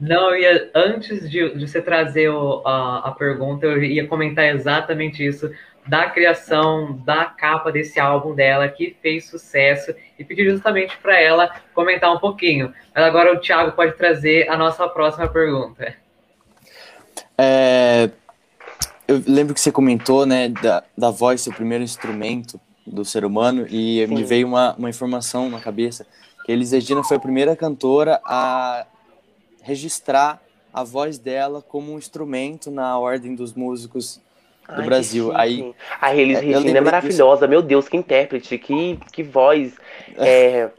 [0.00, 4.44] Não, eu ia, antes de, de você trazer o, a, a pergunta, eu ia comentar
[4.44, 5.50] exatamente isso,
[5.88, 11.50] da criação da capa desse álbum dela, que fez sucesso, e pedir justamente para ela
[11.74, 12.72] comentar um pouquinho.
[12.94, 15.94] Mas agora o Thiago pode trazer a nossa próxima pergunta.
[17.36, 18.10] É,
[19.08, 23.24] eu lembro que você comentou né, da, da voz ser o primeiro instrumento do ser
[23.24, 24.14] humano, e Sim.
[24.14, 26.06] me veio uma, uma informação na cabeça,
[26.44, 28.86] que Elis Regina foi a primeira cantora a
[29.68, 34.20] registrar a voz dela como um instrumento na ordem dos músicos
[34.66, 35.30] do Ai, Brasil.
[35.36, 37.50] Aí, a Elis Regina é maravilhosa, disso.
[37.50, 39.74] meu Deus, que intérprete, que, que voz.
[40.16, 40.70] É,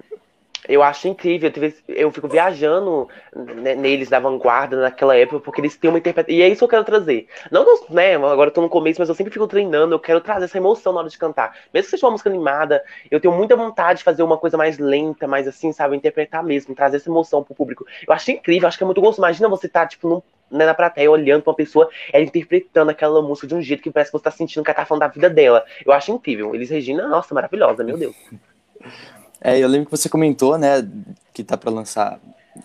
[0.70, 1.52] eu acho incrível.
[1.88, 6.38] Eu fico viajando né, neles da vanguarda naquela época, porque eles têm uma interpretação.
[6.38, 7.28] E é isso que eu quero trazer.
[7.52, 9.96] Não, né, agora eu tô no começo, mas eu sempre fico treinando.
[9.96, 11.56] Eu quero trazer essa emoção na hora de cantar.
[11.74, 14.78] Mesmo que seja uma música animada, eu tenho muita vontade de fazer uma coisa mais
[14.78, 15.96] lenta, mais assim, sabe?
[15.96, 17.86] Interpretar mesmo, trazer essa emoção pro público.
[18.08, 19.22] Eu acho incrível, acho que é muito gostoso.
[19.22, 23.22] Imagina você tá, tipo, num, né, na plateia, olhando pra uma pessoa, ela interpretando aquela
[23.22, 25.08] música de um jeito que parece que você tá sentindo que ela tá falando da
[25.08, 25.66] vida dela.
[25.84, 26.54] Eu acho incrível.
[26.54, 28.16] Eles Regina, nossa, maravilhosa, meu Deus.
[29.42, 30.88] É, eu lembro que você comentou, né,
[31.34, 32.20] que tá para lançar,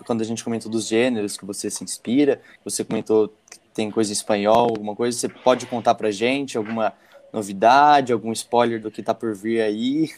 [0.05, 4.11] quando a gente comentou dos gêneros que você se inspira, você comentou que tem coisa
[4.11, 6.93] em espanhol, alguma coisa, você pode contar pra gente alguma
[7.31, 10.09] novidade, algum spoiler do que tá por vir aí?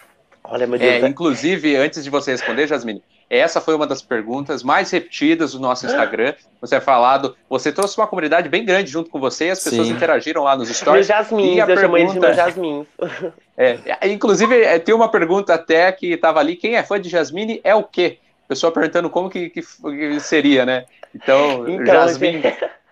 [0.43, 1.03] Olha, meu Deus.
[1.03, 5.59] É, inclusive, antes de você responder, Jasmine, essa foi uma das perguntas mais repetidas do
[5.59, 6.33] nosso Instagram.
[6.61, 9.87] Você é falado, você trouxe uma comunidade bem grande junto com você e as pessoas
[9.87, 9.93] Sim.
[9.93, 11.07] interagiram lá nos stories.
[11.07, 11.81] Meu Jasmin, eu pergunta...
[11.81, 12.87] chamo de meu Jasmin.
[13.59, 17.59] É, inclusive, é, tem uma pergunta até que estava ali: quem é fã de Jasmine
[17.63, 18.19] é o quê?
[18.47, 20.85] Pessoa perguntando como que, que, que seria, né?
[21.15, 22.43] Então, então Jasmine.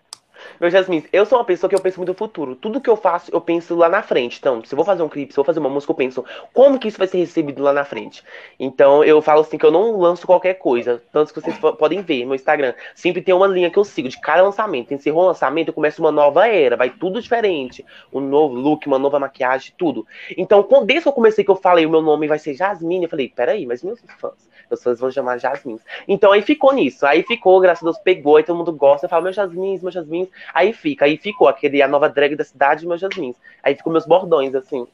[0.59, 2.55] Meu Jasmin, eu sou uma pessoa que eu penso muito no futuro.
[2.55, 4.37] Tudo que eu faço, eu penso lá na frente.
[4.39, 6.23] Então, se eu vou fazer um clipe, se eu vou fazer uma música, eu penso
[6.53, 8.23] como que isso vai ser recebido lá na frente.
[8.57, 11.01] Então, eu falo assim que eu não lanço qualquer coisa.
[11.11, 12.73] Tanto que vocês podem ver no Instagram.
[12.95, 14.93] Sempre tem uma linha que eu sigo de cada lançamento.
[14.93, 16.77] Encerrou o lançamento, eu começo uma nova era.
[16.77, 17.85] Vai tudo diferente.
[18.13, 20.07] Um novo look, uma nova maquiagem, tudo.
[20.37, 23.03] Então, quando, desde que eu comecei que eu falei o meu nome vai ser Jasmine,
[23.03, 25.79] eu falei, peraí, mas meus fãs, meus fãs vão chamar Jasmine.
[26.07, 27.05] Então, aí ficou nisso.
[27.05, 29.05] Aí ficou, graças a Deus, pegou, aí todo mundo gosta.
[29.05, 30.29] Eu falo, meu Jasmine, meu Jasmine.
[30.53, 33.36] Aí fica, aí ficou aquele a nova drag da cidade, meus jasmins.
[33.63, 34.88] Aí ficam meus bordões, assim.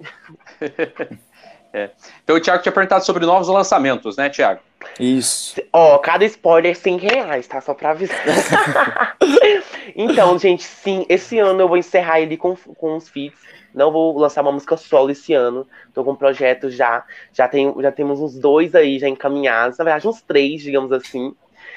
[1.73, 1.89] é.
[2.23, 4.61] Então o Thiago tinha perguntado sobre novos lançamentos, né, Thiago?
[4.99, 5.61] Isso.
[5.71, 7.61] Ó, cada spoiler 100 reais, tá?
[7.61, 9.17] Só pra avisar.
[9.95, 13.39] então, gente, sim, esse ano eu vou encerrar ele com, com uns feats.
[13.73, 15.67] Não vou lançar uma música solo esse ano.
[15.93, 17.05] Tô com um projeto já.
[17.31, 19.77] Já, tem, já temos uns dois aí já encaminhados.
[19.77, 21.33] Na verdade, uns três, digamos assim.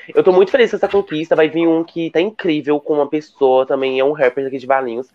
[0.09, 1.37] Eu tô muito feliz com essa conquista.
[1.37, 4.67] Vai vir um que tá incrível com uma pessoa também, é um rapper daqui de
[4.67, 5.09] Valinhos.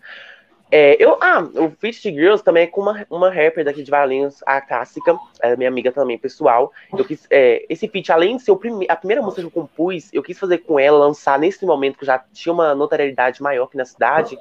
[0.72, 4.40] É, eu, ah, o Fit Girls também é com uma, uma rapper daqui de Valinhos,
[4.46, 6.72] a Clássica, é minha amiga também, pessoal.
[6.96, 10.08] Eu quis, é, esse feat, além de ser prime a primeira música que eu compus,
[10.12, 13.76] eu quis fazer com ela, lançar nesse momento que já tinha uma notoriedade maior aqui
[13.76, 14.38] na cidade,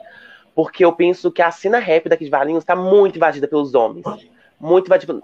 [0.53, 4.05] porque eu penso que a cena rap daqui de Valinhos está muito invadida pelos homens.
[4.59, 5.19] Muito invadida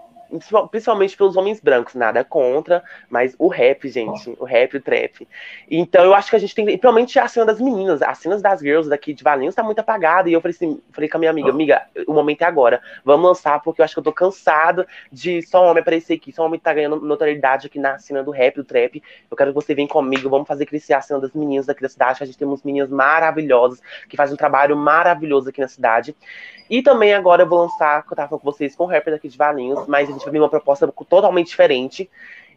[0.70, 5.28] principalmente pelos homens brancos, nada contra, mas o rap, gente, o rap, o trap.
[5.70, 8.60] Então eu acho que a gente tem, principalmente a cena das meninas, as cenas das
[8.60, 11.32] girls daqui de Valinhos tá muito apagada, e eu falei assim, falei com a minha
[11.32, 14.86] amiga, amiga, o momento é agora, vamos lançar, porque eu acho que eu tô cansado
[15.12, 18.56] de só homem aparecer aqui, só homem tá ganhando notoriedade aqui na cena do rap,
[18.56, 21.66] do trap, eu quero que você venha comigo, vamos fazer crescer a cena das meninas
[21.66, 25.62] daqui da cidade, a gente tem umas meninas maravilhosas, que fazem um trabalho maravilhoso aqui
[25.62, 26.16] na cidade,
[26.70, 29.14] e também agora eu vou lançar, que eu tava falando com vocês, com o rapper
[29.14, 32.10] daqui de Valinhos, mas gente vai uma proposta totalmente diferente.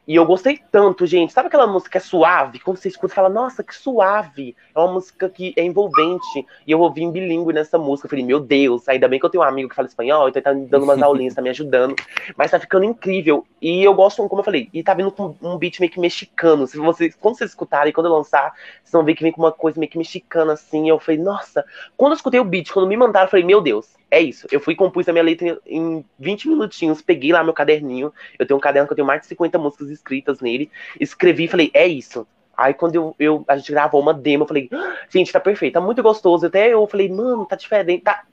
[0.08, 1.34] E eu gostei tanto, gente.
[1.34, 2.58] Sabe aquela música que é suave?
[2.60, 4.56] Quando você escuta, fala, nossa, que suave.
[4.74, 6.46] É uma música que é envolvente.
[6.66, 8.06] E eu ouvi em bilíngue nessa música.
[8.06, 10.40] Eu falei, meu Deus, ainda bem que eu tenho um amigo que fala espanhol, então
[10.40, 11.94] ele tá me dando umas aulinhas, tá me ajudando.
[12.38, 13.46] Mas tá ficando incrível.
[13.60, 16.66] E eu gosto, como eu falei, e tá vindo com um beat meio que mexicano.
[16.66, 19.52] Se vocês, quando vocês escutarem, quando eu lançar, vocês vão ver que vem com uma
[19.52, 20.88] coisa meio que mexicana, assim.
[20.88, 21.62] Eu falei, nossa.
[21.98, 24.46] Quando eu escutei o beat, quando me mandaram, eu falei, meu Deus, é isso.
[24.50, 28.12] Eu fui compus a minha letra em 20 minutinhos, peguei lá meu caderninho.
[28.38, 30.70] Eu tenho um caderno que eu tenho mais de 50 músicas escritas nele.
[30.98, 32.26] Escrevi e falei, é isso.
[32.56, 35.74] Aí quando eu, eu, a gente gravou uma demo, eu falei, ah, gente, tá perfeito,
[35.74, 36.46] tá muito gostoso.
[36.46, 38.24] Até eu falei, mano, tá diferente, tá.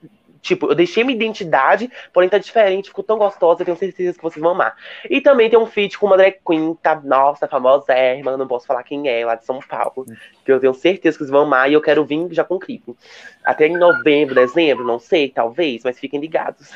[0.45, 4.21] Tipo, eu deixei minha identidade, porém tá diferente, ficou tão gostosa, eu tenho certeza que
[4.21, 4.75] vocês vão amar.
[5.09, 8.67] E também tem um feat com uma drag queen, tá, nossa, famosa irmã, não posso
[8.67, 10.05] falar quem é, lá de São Paulo,
[10.45, 12.95] que eu tenho certeza que vocês vão amar, e eu quero vir já com clipe.
[13.43, 16.69] Até em novembro, dezembro, não sei, talvez, mas fiquem ligados.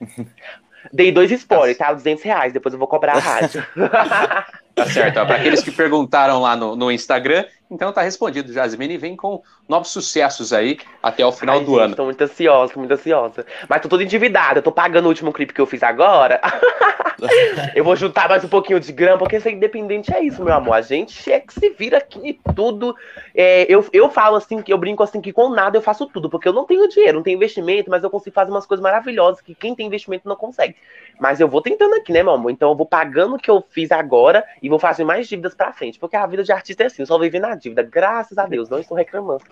[0.92, 1.92] Dei dois spoilers, tá?
[1.92, 3.66] 200 reais, depois eu vou cobrar a rádio.
[4.74, 5.14] Tá certo.
[5.14, 8.52] Para aqueles que perguntaram lá no, no Instagram, então tá respondido.
[8.52, 11.96] Jasmine vem com novos sucessos aí até o final Ai, do gente, ano.
[11.96, 13.46] Tô muito ansiosa, tô muito ansiosa.
[13.68, 14.58] Mas tô toda endividada.
[14.58, 16.40] Eu tô pagando o último clipe que eu fiz agora.
[17.74, 20.74] eu vou juntar mais um pouquinho de grana, porque ser independente é isso, meu amor.
[20.74, 22.94] A gente é que se vira aqui tudo.
[23.34, 26.28] É, eu, eu falo assim, que eu brinco assim, que com nada eu faço tudo,
[26.28, 29.40] porque eu não tenho dinheiro, não tenho investimento, mas eu consigo fazer umas coisas maravilhosas
[29.40, 30.76] que quem tem investimento não consegue.
[31.18, 32.50] Mas eu vou tentando aqui, né, meu amor?
[32.50, 35.72] Então eu vou pagando o que eu fiz agora e vou fazer mais dívidas pra
[35.72, 35.98] frente.
[35.98, 37.82] Porque a vida de artista é assim, eu só viver na dívida.
[37.82, 39.44] Graças a Deus, não estou reclamando.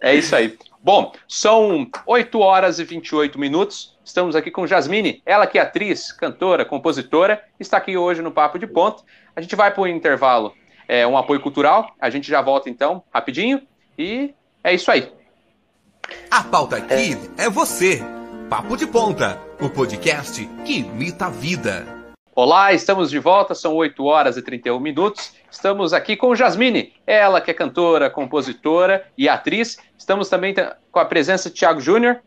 [0.00, 0.56] é isso aí.
[0.82, 3.96] Bom, são 8 horas e 28 minutos.
[4.04, 8.58] Estamos aqui com Jasmine, ela que é atriz, cantora, compositora, está aqui hoje no Papo
[8.58, 9.02] de Ponto.
[9.34, 10.54] A gente vai para o intervalo,
[10.86, 11.92] é, um apoio cultural.
[12.00, 13.62] A gente já volta então, rapidinho.
[13.98, 15.12] E é isso aí.
[16.30, 18.00] A pauta aqui é você.
[18.48, 21.95] Papo de Ponta, o podcast que imita a vida.
[22.38, 25.32] Olá, estamos de volta, são 8 horas e 31 minutos.
[25.50, 29.78] Estamos aqui com Jasmine, ela que é cantora, compositora e atriz.
[29.96, 30.54] Estamos também
[30.92, 32.20] com a presença de Thiago Júnior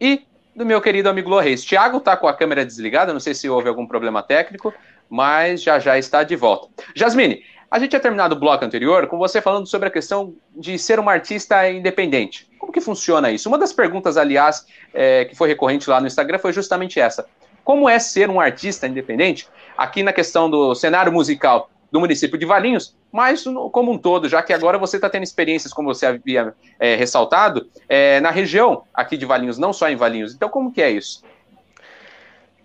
[0.00, 0.24] e
[0.54, 1.64] do meu querido amigo Lorreis.
[1.64, 4.72] Thiago está com a câmera desligada, não sei se houve algum problema técnico,
[5.10, 6.68] mas já já está de volta.
[6.94, 10.78] Jasmine, a gente tinha terminado o bloco anterior com você falando sobre a questão de
[10.78, 12.48] ser uma artista independente.
[12.56, 13.48] Como que funciona isso?
[13.48, 17.26] Uma das perguntas, aliás, é, que foi recorrente lá no Instagram foi justamente essa
[17.66, 22.46] como é ser um artista independente, aqui na questão do cenário musical do município de
[22.46, 26.54] Valinhos, mas como um todo, já que agora você está tendo experiências, como você havia
[26.78, 30.32] é, ressaltado, é, na região aqui de Valinhos, não só em Valinhos.
[30.32, 31.24] Então, como que é isso?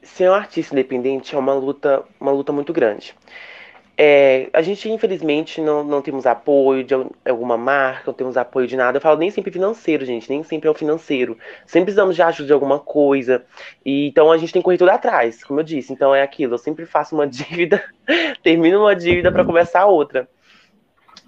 [0.03, 3.15] Ser um artista independente é uma luta, uma luta muito grande.
[3.97, 6.93] É, a gente, infelizmente, não, não temos apoio de
[7.25, 8.97] alguma marca, não temos apoio de nada.
[8.97, 11.37] Eu falo nem sempre financeiro, gente, nem sempre é o financeiro.
[11.65, 13.43] Sempre precisamos de ajuda de alguma coisa.
[13.85, 15.93] E, então a gente tem que correr tudo atrás, como eu disse.
[15.93, 17.83] Então é aquilo, eu sempre faço uma dívida,
[18.41, 20.27] termino uma dívida para começar outra.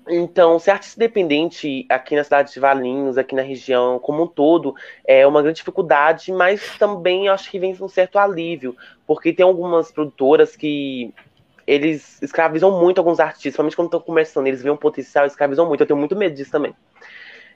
[0.08, 4.76] Então, ser artista independente aqui na cidade de Valinhos, aqui na região como um todo,
[5.06, 8.76] é uma grande dificuldade, mas também acho que vem um certo alívio,
[9.08, 11.14] porque tem algumas produtoras que
[11.66, 15.82] eles escravizam muito alguns artistas, principalmente quando estão começando, eles veem um potencial, escravizam muito.
[15.82, 16.76] Eu tenho muito medo disso também.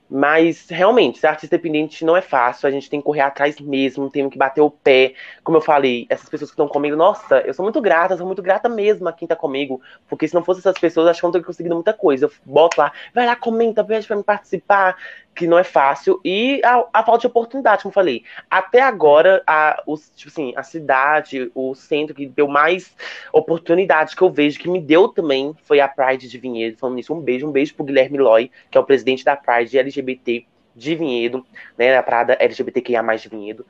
[0.09, 4.09] Mas, realmente, ser artista independente não é fácil, a gente tem que correr atrás mesmo,
[4.09, 5.13] tem que bater o pé.
[5.43, 8.41] Como eu falei, essas pessoas que estão comigo, nossa, eu sou muito grata, sou muito
[8.41, 11.27] grata mesmo a quem tá comigo, porque se não fosse essas pessoas, acho que eu
[11.27, 12.25] não teria conseguido muita coisa.
[12.25, 14.95] Eu boto lá, vai lá, comenta, pede pra me participar,
[15.37, 18.23] que não é fácil, e a, a, falta de oportunidade, como eu falei.
[18.49, 22.91] Até agora, a, os, tipo assim, a cidade, o centro que deu mais
[23.31, 26.77] oportunidade que eu vejo, que me deu também, foi a Pride de Vinhedo.
[26.77, 29.77] Falando nisso, um beijo, um beijo pro Guilherme Loy, que é o presidente da Pride
[29.77, 31.45] LGBT de Vinhedo,
[31.77, 33.65] né, da Prada LGBTQIA+, de Vinhedo.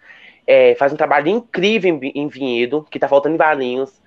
[0.46, 4.02] É, faz um trabalho incrível em, em Vinhedo, que tá faltando em Valinhos.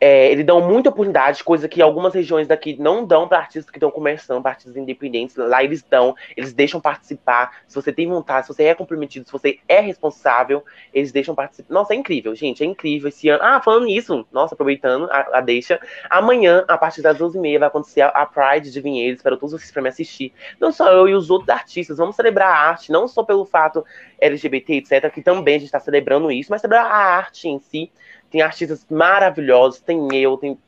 [0.00, 3.76] É, eles dão muita oportunidade, coisa que algumas regiões daqui não dão para artistas que
[3.76, 5.36] estão começando, para artistas independentes.
[5.36, 7.62] Lá eles dão, eles deixam participar.
[7.68, 11.74] Se você tem vontade, se você é comprometido, se você é responsável, eles deixam participar.
[11.74, 13.08] Nossa, é incrível, gente, é incrível.
[13.08, 13.42] Esse ano.
[13.44, 15.78] Ah, falando nisso, nossa, aproveitando a, a deixa.
[16.08, 19.16] Amanhã, a partir das 12h30, vai acontecer a, Pride de Vinhedo.
[19.16, 20.32] Espero todos vocês para me assistir.
[20.58, 21.98] Não só eu e os outros artistas.
[21.98, 23.84] Vamos celebrar a arte, não só pelo fato
[24.18, 27.90] LGBT, etc., que também a gente está celebrando isso, mas celebrar a arte em si
[28.30, 30.58] tem artistas maravilhosos, tem eu, tem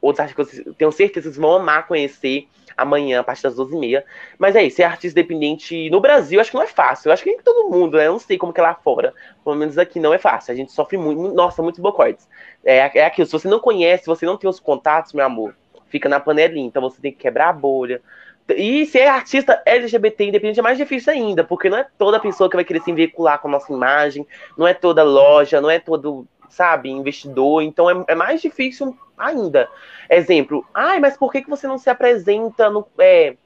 [0.00, 3.56] outros artistas que eu tenho certeza que vocês vão amar conhecer amanhã, a partir das
[3.56, 4.02] 12h30.
[4.38, 7.08] Mas é isso, ser artista independente no Brasil, acho que não é fácil.
[7.08, 8.06] Eu acho que nem todo mundo, né?
[8.06, 9.14] Eu não sei como que é lá fora.
[9.42, 10.52] Pelo menos aqui não é fácil.
[10.52, 12.28] A gente sofre muito, nossa, muitos bocoides.
[12.64, 15.54] É, é aquilo, se você não conhece, se você não tem os contatos, meu amor,
[15.88, 16.66] fica na panelinha.
[16.66, 18.00] Então você tem que quebrar a bolha.
[18.48, 22.56] E ser artista LGBT independente é mais difícil ainda, porque não é toda pessoa que
[22.56, 24.26] vai querer se vincular com a nossa imagem,
[24.58, 29.68] não é toda loja, não é todo sabe, investidor, então é, é mais difícil ainda.
[30.08, 32.86] Exemplo, ai, mas por que, que você não se apresenta no.
[32.98, 33.36] É,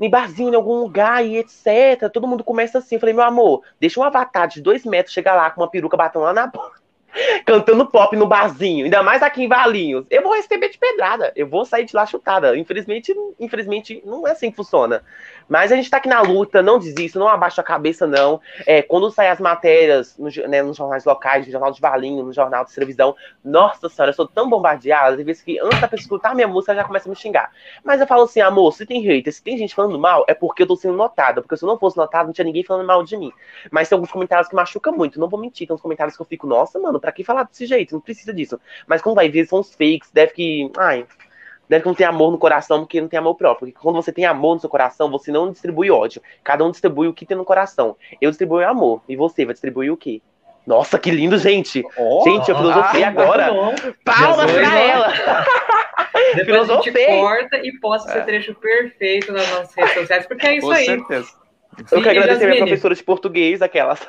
[0.00, 2.10] em barzinho, em algum lugar e etc.
[2.12, 2.96] Todo mundo começa assim.
[2.96, 5.96] Eu falei, meu amor, deixa um avatar de dois metros chegar lá com uma peruca
[5.96, 6.82] batendo lá na porta
[7.44, 11.46] cantando pop no barzinho, ainda mais aqui em Valinhos, eu vou receber de pedrada, eu
[11.46, 12.56] vou sair de lá chutada.
[12.56, 15.02] Infelizmente, infelizmente não é assim que funciona.
[15.52, 18.40] Mas a gente tá aqui na luta, não desista, não abaixa a cabeça, não.
[18.66, 22.32] É, quando saem as matérias no, né, nos jornais locais, no Jornal de Valinhos, no
[22.32, 26.04] Jornal de Televisão, nossa senhora, eu sou tão bombardeada, às vezes que antes da pessoa
[26.04, 27.52] escutar minha música, já começa a me xingar.
[27.84, 30.62] Mas eu falo assim, amor, se tem hater, se tem gente falando mal, é porque
[30.62, 33.04] eu tô sendo notada, porque se eu não fosse notada, não tinha ninguém falando mal
[33.04, 33.30] de mim.
[33.70, 36.26] Mas tem alguns comentários que machucam muito, não vou mentir, tem uns comentários que eu
[36.26, 37.92] fico, nossa, mano, pra que falar desse jeito?
[37.92, 38.58] Não precisa disso.
[38.86, 40.72] Mas como vai ver, são os fakes, deve que.
[40.78, 41.06] Ai.
[41.72, 43.72] Deve que não tem amor no coração, porque não tem amor próprio.
[43.72, 46.20] Porque quando você tem amor no seu coração, você não distribui ódio.
[46.44, 47.96] Cada um distribui o que tem no coração.
[48.20, 49.00] Eu distribuo amor.
[49.08, 50.20] E você vai distribuir o quê?
[50.66, 51.82] Nossa, que lindo, gente!
[51.96, 53.50] Oh, gente, eu filosofei ah, agora.
[54.04, 55.12] Palmas pra ela!
[56.34, 57.06] Depois filosofei.
[57.06, 58.16] a gente corta e posta é.
[58.16, 60.84] esse trecho perfeito nas nossas redes sociais, porque é isso Com aí.
[60.84, 61.30] Certeza.
[61.90, 64.06] Eu quero agradecer a minha professora de português, aquelas.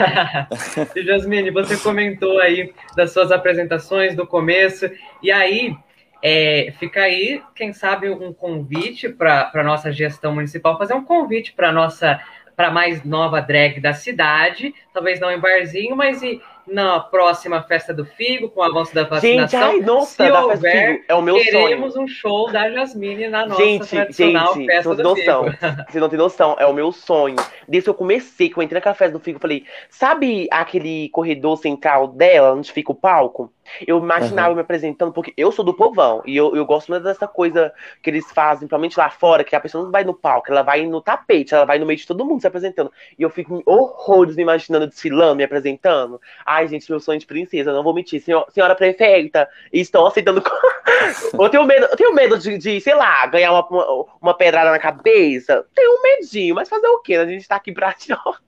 [0.96, 4.90] Jasmine, você comentou aí das suas apresentações do começo,
[5.22, 5.76] e aí
[6.22, 11.52] é, fica aí, quem sabe, um convite para a nossa gestão municipal, fazer um convite
[11.52, 12.20] para nossa
[12.56, 17.92] para mais nova drag da cidade, talvez não em barzinho, mas e na próxima festa
[17.92, 19.60] do Figo, com o avanço da vacinação.
[19.60, 22.04] Gente, ai, nossa, se da houver, festa do Figo, é o meu queremos sonho.
[22.04, 25.84] um show da Jasmine na nossa gente, tradicional gente, festa do noção, Figo.
[25.88, 27.36] Você não tem noção, é o meu sonho.
[27.66, 31.08] Desde que eu comecei, que eu entrei na festa do Figo, eu falei, sabe aquele
[31.10, 33.52] corredor central dela, onde fica o palco?
[33.86, 34.54] Eu imaginava uhum.
[34.56, 38.10] me apresentando, porque eu sou do povão, e eu, eu gosto muito dessa coisa que
[38.10, 41.00] eles fazem, principalmente lá fora, que a pessoa não vai no palco, ela vai no
[41.00, 42.90] tapete, ela vai no meio de todo mundo se apresentando.
[43.18, 46.20] E eu fico horrores me imaginando desfilando, me apresentando.
[46.44, 48.20] Ai, gente, meu sonho de princesa, não vou mentir.
[48.20, 50.42] Senhor, senhora prefeita, estão aceitando.
[51.32, 54.70] eu tenho medo, eu tenho medo de, de sei lá, ganhar uma, uma, uma, pedrada
[54.70, 55.64] na cabeça.
[55.74, 57.16] Tenho um medinho, mas fazer o quê?
[57.16, 57.94] A gente tá aqui pra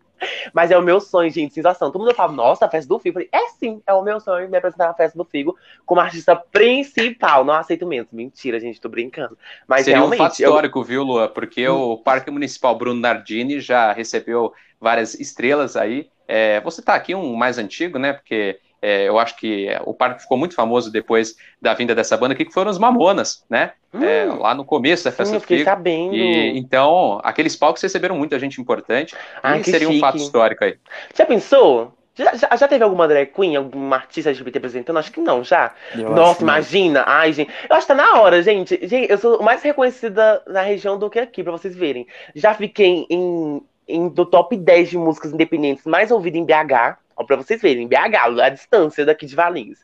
[0.53, 1.91] Mas é o meu sonho, gente, sensação.
[1.91, 3.19] Todo mundo fala, nossa, a festa do Figo.
[3.19, 5.57] Eu falei, é sim, é o meu sonho me apresentar na festa do Figo
[5.87, 7.45] como artista principal.
[7.45, 8.09] Não aceito menos.
[8.13, 9.37] Mentira, gente, tô brincando.
[9.67, 10.21] Mas Seria realmente.
[10.21, 10.85] um fato histórico, eu...
[10.85, 11.29] viu, Lua?
[11.29, 11.93] Porque hum.
[11.93, 16.09] o Parque Municipal Bruno Nardini já recebeu várias estrelas aí.
[16.27, 18.13] É, você tá aqui um mais antigo, né?
[18.13, 22.33] Porque é, eu acho que o parque ficou muito famoso depois da vinda dessa banda
[22.33, 23.73] aqui, que foram os Mamonas, né?
[23.93, 26.15] Hum, é, lá no começo da festa sim, eu fiquei sabendo.
[26.15, 29.15] E, então, aqueles palcos receberam muita gente importante.
[29.43, 29.99] Ah, e seria chique.
[29.99, 30.77] um fato histórico aí.
[31.15, 31.93] Já pensou?
[32.15, 34.99] Já, já, já, teve alguma drag queen, alguma artista LGBT apresentando?
[34.99, 35.73] Acho que não, já.
[35.95, 37.01] Eu Nossa, imagina.
[37.01, 37.09] Não.
[37.09, 37.51] Ai, gente.
[37.69, 38.79] Eu acho que tá na hora, gente.
[38.87, 42.07] Gente, eu sou mais reconhecida na região do que aqui, pra vocês verem.
[42.35, 47.25] Já fiquei em, em do top 10 de músicas independentes mais ouvidas em BH Ó,
[47.25, 49.81] pra vocês verem, BH, a distância daqui de Valinhos.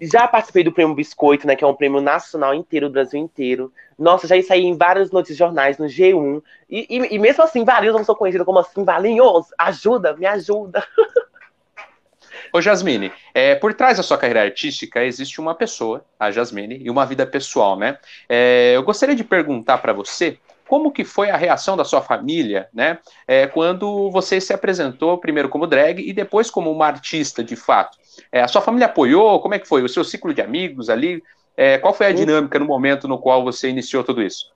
[0.00, 1.54] Já participei do Prêmio Biscoito, né?
[1.54, 3.70] Que é um prêmio nacional inteiro, do Brasil inteiro.
[3.98, 6.42] Nossa, já saí em vários notícias jornais, no G1.
[6.70, 10.82] E, e, e mesmo assim, Valinhos não sou conhecida como assim, Valinhos, ajuda, me ajuda.
[12.50, 16.88] Ô Jasmine, é, por trás da sua carreira artística existe uma pessoa, a Jasmine, e
[16.88, 17.98] uma vida pessoal, né?
[18.26, 20.38] É, eu gostaria de perguntar para você
[20.68, 25.48] como que foi a reação da sua família, né, é, quando você se apresentou primeiro
[25.48, 27.98] como drag e depois como uma artista de fato?
[28.30, 29.40] É, a sua família apoiou?
[29.40, 29.82] Como é que foi?
[29.82, 31.22] O seu ciclo de amigos ali?
[31.56, 34.52] É, qual foi a dinâmica no momento no qual você iniciou tudo isso?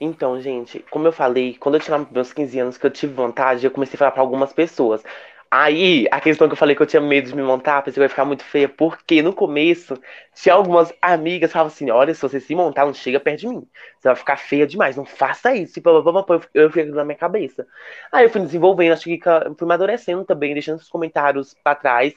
[0.00, 3.64] Então, gente, como eu falei, quando eu tinha meus 15 anos que eu tive vontade,
[3.64, 5.02] eu comecei a falar para algumas pessoas.
[5.50, 8.04] Aí, a questão que eu falei que eu tinha medo de me montar, pensei que
[8.04, 9.98] ia ficar muito feia, porque no começo
[10.34, 13.48] tinha algumas amigas que falavam assim: olha, se você se montar, não chega perto de
[13.48, 13.66] mim.
[13.98, 15.78] Você vai ficar feia demais, não faça isso.
[15.78, 15.82] E
[16.54, 17.66] eu fiquei na minha cabeça.
[18.12, 22.14] Aí eu fui desenvolvendo, acho que fui amadurecendo também, deixando os comentários para trás.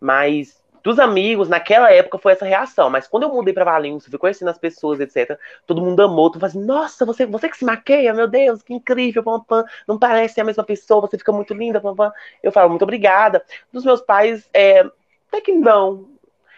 [0.00, 2.90] Mas dos amigos, naquela época foi essa reação.
[2.90, 6.30] Mas quando eu mudei pra Valinhos, fui conhecendo as pessoas, etc., todo mundo amou.
[6.30, 9.64] Tu fala assim, nossa, você, você que se maqueia, meu Deus, que incrível, pam, pam.
[9.86, 12.12] não parece a mesma pessoa, você fica muito linda, pam, pam.
[12.42, 13.42] Eu falo, muito obrigada.
[13.72, 14.80] Dos meus pais, é,
[15.28, 16.08] até que não.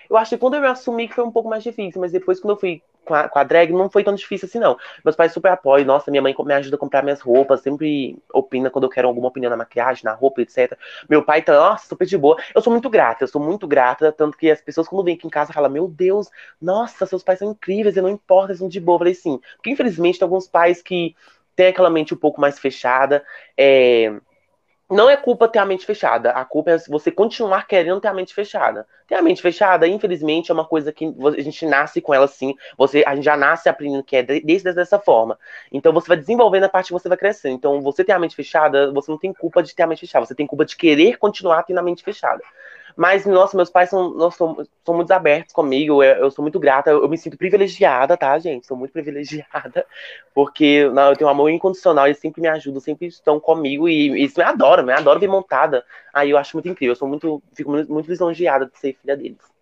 [0.09, 2.41] Eu acho que quando eu me assumi que foi um pouco mais difícil, mas depois
[2.41, 4.79] quando eu fui com a, com a drag não foi tão difícil assim, não.
[5.05, 5.85] Meus pais super apoiam.
[5.85, 9.27] Nossa, minha mãe me ajuda a comprar minhas roupas, sempre opina quando eu quero alguma
[9.27, 10.79] opinião na maquiagem, na roupa, etc.
[11.09, 12.37] Meu pai tá, nossa, super de boa.
[12.55, 15.27] Eu sou muito grata, eu sou muito grata, tanto que as pessoas quando vêm aqui
[15.27, 16.31] em casa falam, meu Deus,
[16.63, 18.95] nossa, seus pais são incríveis, e não importa, eles são de boa.
[18.95, 19.41] Eu falei, sim.
[19.57, 21.17] Porque infelizmente tem alguns pais que
[21.57, 23.25] têm aquela mente um pouco mais fechada,
[23.57, 24.15] é
[24.91, 26.31] não é culpa ter a mente fechada.
[26.33, 28.87] A culpa é você continuar querendo ter a mente fechada.
[29.07, 32.55] Ter a mente fechada, infelizmente, é uma coisa que a gente nasce com ela assim.
[32.77, 35.39] Você, a gente já nasce aprendendo que é desde dessa forma.
[35.71, 37.55] Então você vai desenvolvendo a parte que você vai crescendo.
[37.55, 40.27] Então você ter a mente fechada, você não tem culpa de ter a mente fechada.
[40.27, 42.43] Você tem culpa de querer continuar tendo a mente fechada.
[42.97, 46.59] Mas, nossa, meus pais são, nossa, são, são muito abertos comigo, eu, eu sou muito
[46.59, 48.67] grata, eu, eu, me sinto privilegiada, tá, gente?
[48.67, 49.87] Sou muito privilegiada,
[50.35, 54.09] porque não, eu tenho um amor incondicional, eles sempre me ajudam, sempre estão comigo e
[54.09, 55.85] eles me adoram, me adoram ver montada.
[56.13, 59.17] Aí eu acho muito incrível, eu sou muito, fico muito, muito lisonjeada de ser filha
[59.17, 59.60] deles.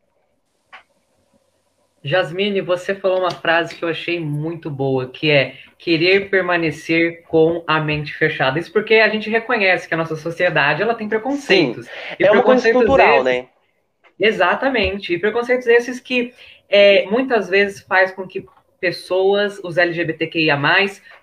[2.09, 7.63] Jasmine, você falou uma frase que eu achei muito boa, que é querer permanecer com
[7.67, 8.59] a mente fechada.
[8.59, 11.87] Isso porque a gente reconhece que a nossa sociedade ela tem preconceitos.
[11.87, 11.93] Sim.
[12.19, 13.47] E é uma coisa cultural, né?
[14.19, 15.15] Exatamente.
[15.15, 16.33] E preconceitos esses que
[16.69, 18.45] é, muitas vezes faz com que
[18.81, 20.57] pessoas, os LGBTQIA+,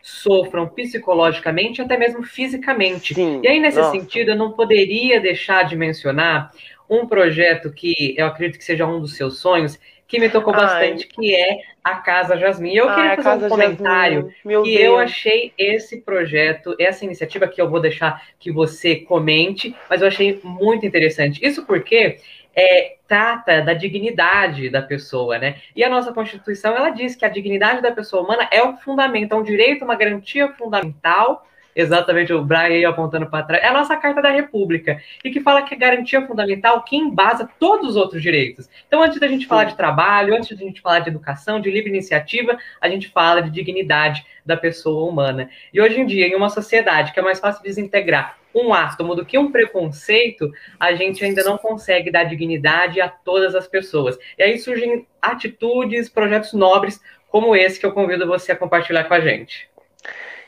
[0.02, 3.14] sofram psicologicamente, até mesmo fisicamente.
[3.14, 3.42] Sim.
[3.44, 3.92] E aí, nesse Nossa.
[3.92, 6.52] sentido, eu não poderia deixar de mencionar
[6.90, 11.08] um projeto que eu acredito que seja um dos seus sonhos, que me tocou bastante,
[11.10, 11.16] Ai.
[11.16, 12.76] que é a Casa Jasmine.
[12.78, 14.68] Eu Ai, queria fazer um comentário que Deus.
[14.68, 20.08] eu achei esse projeto, essa iniciativa que eu vou deixar que você comente, mas eu
[20.08, 21.46] achei muito interessante.
[21.46, 22.18] Isso porque
[22.56, 25.58] é, trata da dignidade da pessoa, né?
[25.76, 29.34] E a nossa Constituição, ela diz que a dignidade da pessoa humana é o fundamento,
[29.34, 31.46] é um direito, uma garantia fundamental
[31.76, 35.42] exatamente o Brian aí apontando para trás, é a nossa Carta da República, e que
[35.42, 38.70] fala que é garantia fundamental que embasa todos os outros direitos.
[38.88, 41.90] Então, antes da gente falar de trabalho, antes da gente falar de educação, de livre
[41.90, 45.50] iniciativa, a gente fala de dignidade da pessoa humana.
[45.74, 49.26] E hoje em dia, em uma sociedade que é mais fácil desintegrar um átomo do
[49.26, 50.50] que um preconceito,
[50.80, 54.18] a gente ainda não consegue dar dignidade a todas as pessoas.
[54.38, 59.14] E aí surgem atitudes, projetos nobres como esse que eu convido você a compartilhar com
[59.14, 59.70] a gente.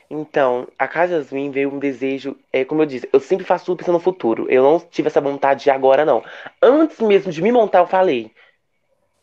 [0.10, 3.78] Então, a Casa Jasmine veio um desejo, é, como eu disse, eu sempre faço tudo
[3.80, 4.46] pensando no futuro.
[4.50, 6.24] Eu não tive essa vontade de agora, não.
[6.62, 8.32] Antes mesmo de me montar, eu falei.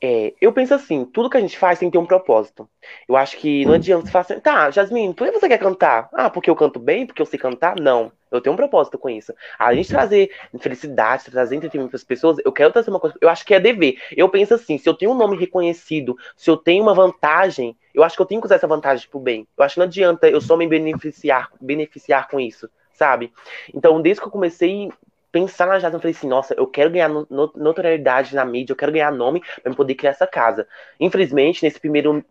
[0.07, 2.69] É, eu penso assim, tudo que a gente faz tem que ter um propósito.
[3.09, 6.11] Eu acho que não adianta você falar assim, tá, Jasmine, por que você quer cantar?
[6.13, 7.07] Ah, porque eu canto bem?
[7.07, 7.81] Porque eu sei cantar?
[7.81, 8.13] Não.
[8.31, 9.33] Eu tenho um propósito com isso.
[9.59, 10.31] A gente trazer
[10.61, 13.17] felicidade, trazer entretenimento para as pessoas, eu quero trazer uma coisa.
[13.19, 13.97] Eu acho que é dever.
[14.15, 18.05] Eu penso assim, se eu tenho um nome reconhecido, se eu tenho uma vantagem, eu
[18.05, 19.49] acho que eu tenho que usar essa vantagem pro bem.
[19.57, 23.33] Eu acho que não adianta eu só me beneficiar, beneficiar com isso, sabe?
[23.73, 24.91] Então, desde que eu comecei
[25.35, 28.93] pensar na Jasmine, eu falei assim, nossa, eu quero ganhar notoriedade na mídia, eu quero
[28.93, 30.65] ganhar nome para poder criar essa casa.
[31.01, 32.25] Infelizmente, nesse primeiro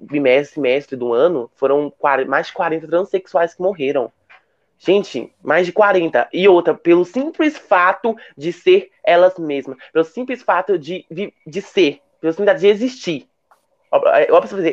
[0.00, 1.92] bimestre, semestre do ano, foram
[2.26, 4.10] mais de 40 transexuais que morreram.
[4.80, 6.28] Gente, mais de 40.
[6.32, 9.78] E outra, pelo simples fato de ser elas mesmas.
[9.92, 11.06] Pelo simples fato de,
[11.46, 12.00] de, ser.
[12.20, 13.28] Pelo simples fato de existir.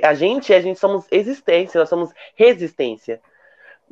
[0.01, 3.21] A gente, a gente somos existência, nós somos resistência.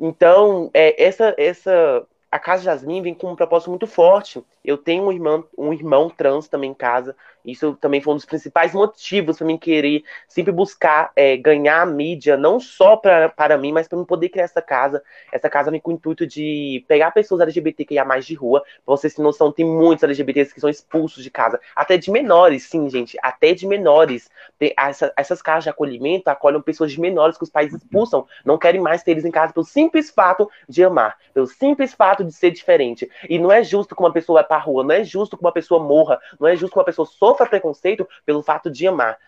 [0.00, 4.44] Então, é, essa, essa, a Casa Jasmine vem com um propósito muito forte.
[4.64, 7.16] Eu tenho um irmão, um irmão trans também em casa.
[7.46, 11.86] Isso também foi um dos principais motivos para mim querer sempre buscar é, ganhar a
[11.86, 15.00] mídia, não só pra, para mim, mas para eu poder criar essa casa.
[15.32, 18.60] Essa casa vem com o intuito de pegar pessoas LGBTQIA mais de rua.
[18.84, 21.60] Pra vocês terem noção, tem muitos LGBTs que são expulsos de casa.
[21.74, 23.16] Até de menores, sim, gente.
[23.22, 24.28] Até de menores.
[24.76, 28.26] Essa, essas casas de acolhimento acolhem pessoas de menores que os pais expulsam.
[28.44, 31.16] Não querem mais ter eles em casa pelo simples fato de amar.
[31.32, 33.08] Pelo simples fato de ser diferente.
[33.28, 34.82] E não é justo que uma pessoa vá pra rua.
[34.82, 36.18] Não é justo que uma pessoa morra.
[36.40, 39.18] Não é justo que uma pessoa sofra sofra preconceito pelo fato de amar.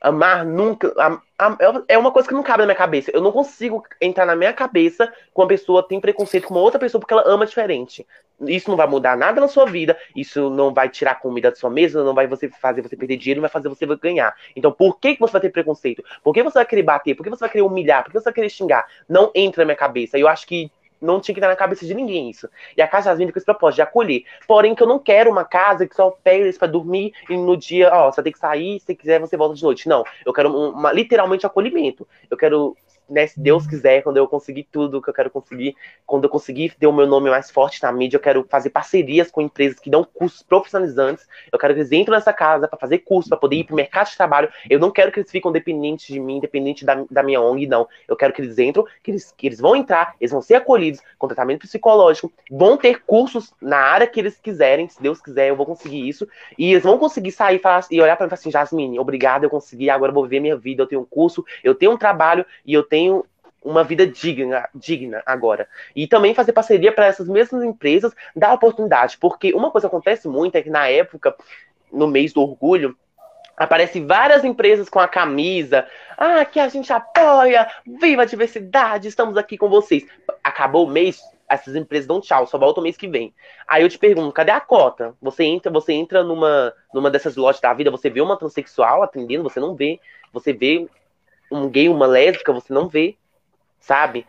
[0.00, 0.92] Amar nunca.
[0.98, 3.12] Am, am, é uma coisa que não cabe na minha cabeça.
[3.14, 6.80] Eu não consigo entrar na minha cabeça com uma pessoa tem preconceito com uma outra
[6.80, 8.04] pessoa porque ela ama diferente.
[8.40, 9.96] Isso não vai mudar nada na sua vida.
[10.16, 12.02] Isso não vai tirar comida da sua mesa.
[12.02, 13.40] Não vai você fazer você perder dinheiro.
[13.40, 14.34] Não vai fazer você ganhar.
[14.56, 16.02] Então, por que, que você vai ter preconceito?
[16.24, 17.14] Por que você vai querer bater?
[17.14, 18.02] Por que você vai querer humilhar?
[18.02, 18.84] Por que você vai querer xingar?
[19.08, 20.18] Não entra na minha cabeça.
[20.18, 20.68] Eu acho que
[21.02, 22.48] não tinha que estar na cabeça de ninguém isso.
[22.76, 24.24] E a casa Jasmine com esse propósito de acolher.
[24.46, 27.56] Porém, que eu não quero uma casa que só pega eles pra dormir e no
[27.56, 29.88] dia, ó, você tem que sair, se quiser você volta de noite.
[29.88, 32.06] Não, eu quero uma, literalmente acolhimento.
[32.30, 32.76] Eu quero
[33.08, 35.76] né, se Deus quiser, quando eu conseguir tudo que eu quero conseguir,
[36.06, 39.30] quando eu conseguir ter o meu nome mais forte na mídia, eu quero fazer parcerias
[39.30, 41.26] com empresas que dão cursos profissionalizantes.
[41.50, 43.76] Eu quero que eles entrem nessa casa para fazer curso, para poder ir para o
[43.76, 44.48] mercado de trabalho.
[44.68, 47.88] Eu não quero que eles fiquem dependentes de mim, dependentes da, da minha ONG, não.
[48.08, 51.00] Eu quero que eles entrem, que eles, que eles vão entrar, eles vão ser acolhidos
[51.18, 55.56] com tratamento psicológico, vão ter cursos na área que eles quiserem, se Deus quiser, eu
[55.56, 56.26] vou conseguir isso.
[56.58, 59.44] E eles vão conseguir sair e, e olhar para mim e falar assim: Jasmine, obrigado,
[59.44, 61.96] eu consegui, agora eu vou viver minha vida, eu tenho um curso, eu tenho um
[61.98, 63.24] trabalho e eu tenho
[63.64, 65.66] uma vida digna, digna agora.
[65.96, 70.28] E também fazer parceria para essas mesmas empresas dar oportunidade, porque uma coisa que acontece
[70.28, 71.34] muito é que na época,
[71.90, 72.94] no mês do orgulho,
[73.56, 75.86] aparece várias empresas com a camisa,
[76.18, 77.66] ah, que a gente apoia,
[77.98, 80.04] viva a diversidade, estamos aqui com vocês.
[80.44, 83.32] Acabou o mês, essas empresas dão tchau, só volta o mês que vem.
[83.66, 85.14] Aí eu te pergunto, cadê a cota?
[85.22, 89.44] Você entra, você entra numa, numa dessas lojas da vida, você vê uma transexual atendendo,
[89.44, 89.98] você não vê.
[90.30, 90.88] Você vê
[91.52, 93.16] um gay, uma lésbica, você não vê,
[93.78, 94.26] sabe?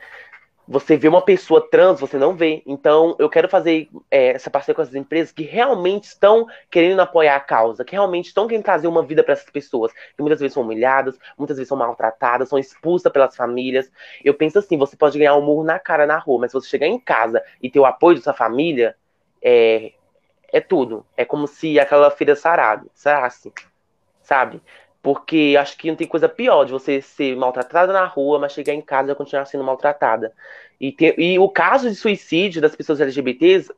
[0.65, 2.63] Você vê uma pessoa trans, você não vê.
[2.65, 7.35] Então, eu quero fazer é, essa parceria com essas empresas que realmente estão querendo apoiar
[7.35, 10.53] a causa, que realmente estão querendo trazer uma vida para essas pessoas, que muitas vezes
[10.53, 13.91] são humilhadas, muitas vezes são maltratadas, são expulsas pelas famílias.
[14.23, 16.69] Eu penso assim: você pode ganhar um murro na cara na rua, mas se você
[16.69, 18.95] chegar em casa e ter o apoio da sua família,
[19.41, 19.91] é,
[20.53, 21.05] é tudo.
[21.17, 23.51] É como se aquela filha sarada, sarasse,
[24.21, 24.61] sabe?
[25.03, 28.73] Porque acho que não tem coisa pior de você ser maltratada na rua, mas chegar
[28.73, 30.33] em casa e continuar sendo maltratada.
[30.79, 33.69] E, e o caso de suicídio das pessoas LGBTs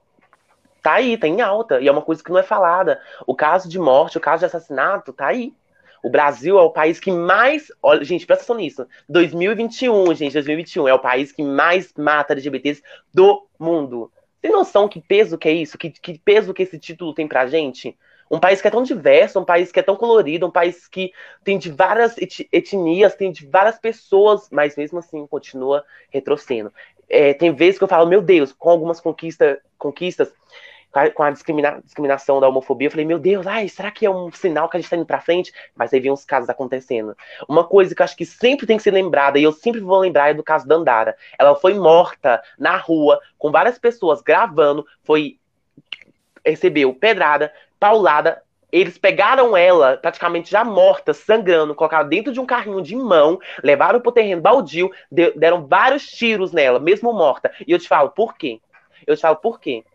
[0.84, 1.82] tá aí, tá em alta.
[1.82, 3.02] E é uma coisa que não é falada.
[3.26, 5.52] O caso de morte, o caso de assassinato, tá aí.
[6.04, 7.72] O Brasil é o país que mais.
[7.82, 8.88] Olha, gente, presta atenção nisso.
[9.10, 14.12] 2021, gente, 2021 é o país que mais mata LGBTs do mundo.
[14.40, 15.76] Tem noção que peso que é isso?
[15.76, 17.98] Que, que peso que esse título tem pra gente?
[18.36, 21.14] Um país que é tão diverso, um país que é tão colorido, um país que
[21.44, 22.18] tem de várias
[22.52, 26.74] etnias, tem de várias pessoas, mas mesmo assim continua retrocedendo.
[27.08, 30.34] É, tem vezes que eu falo, meu Deus, com algumas conquista, conquistas,
[31.14, 34.32] com a discrimina, discriminação da homofobia, eu falei, meu Deus, ai, será que é um
[34.32, 35.54] sinal que a gente está indo para frente?
[35.74, 37.16] Mas aí vem uns casos acontecendo.
[37.48, 40.00] Uma coisa que eu acho que sempre tem que ser lembrada, e eu sempre vou
[40.00, 41.16] lembrar, é do caso da Andara.
[41.40, 45.38] Ela foi morta na rua, com várias pessoas gravando, foi
[46.46, 47.52] recebeu pedrada,
[47.86, 48.42] paulada.
[48.72, 54.02] Eles pegaram ela, praticamente já morta, sangrando, colocaram dentro de um carrinho de mão, levaram
[54.02, 54.92] pro terreno baldio,
[55.36, 57.52] deram vários tiros nela, mesmo morta.
[57.66, 58.60] E eu te falo, por quê?
[59.06, 59.86] Eu te falo, por quê?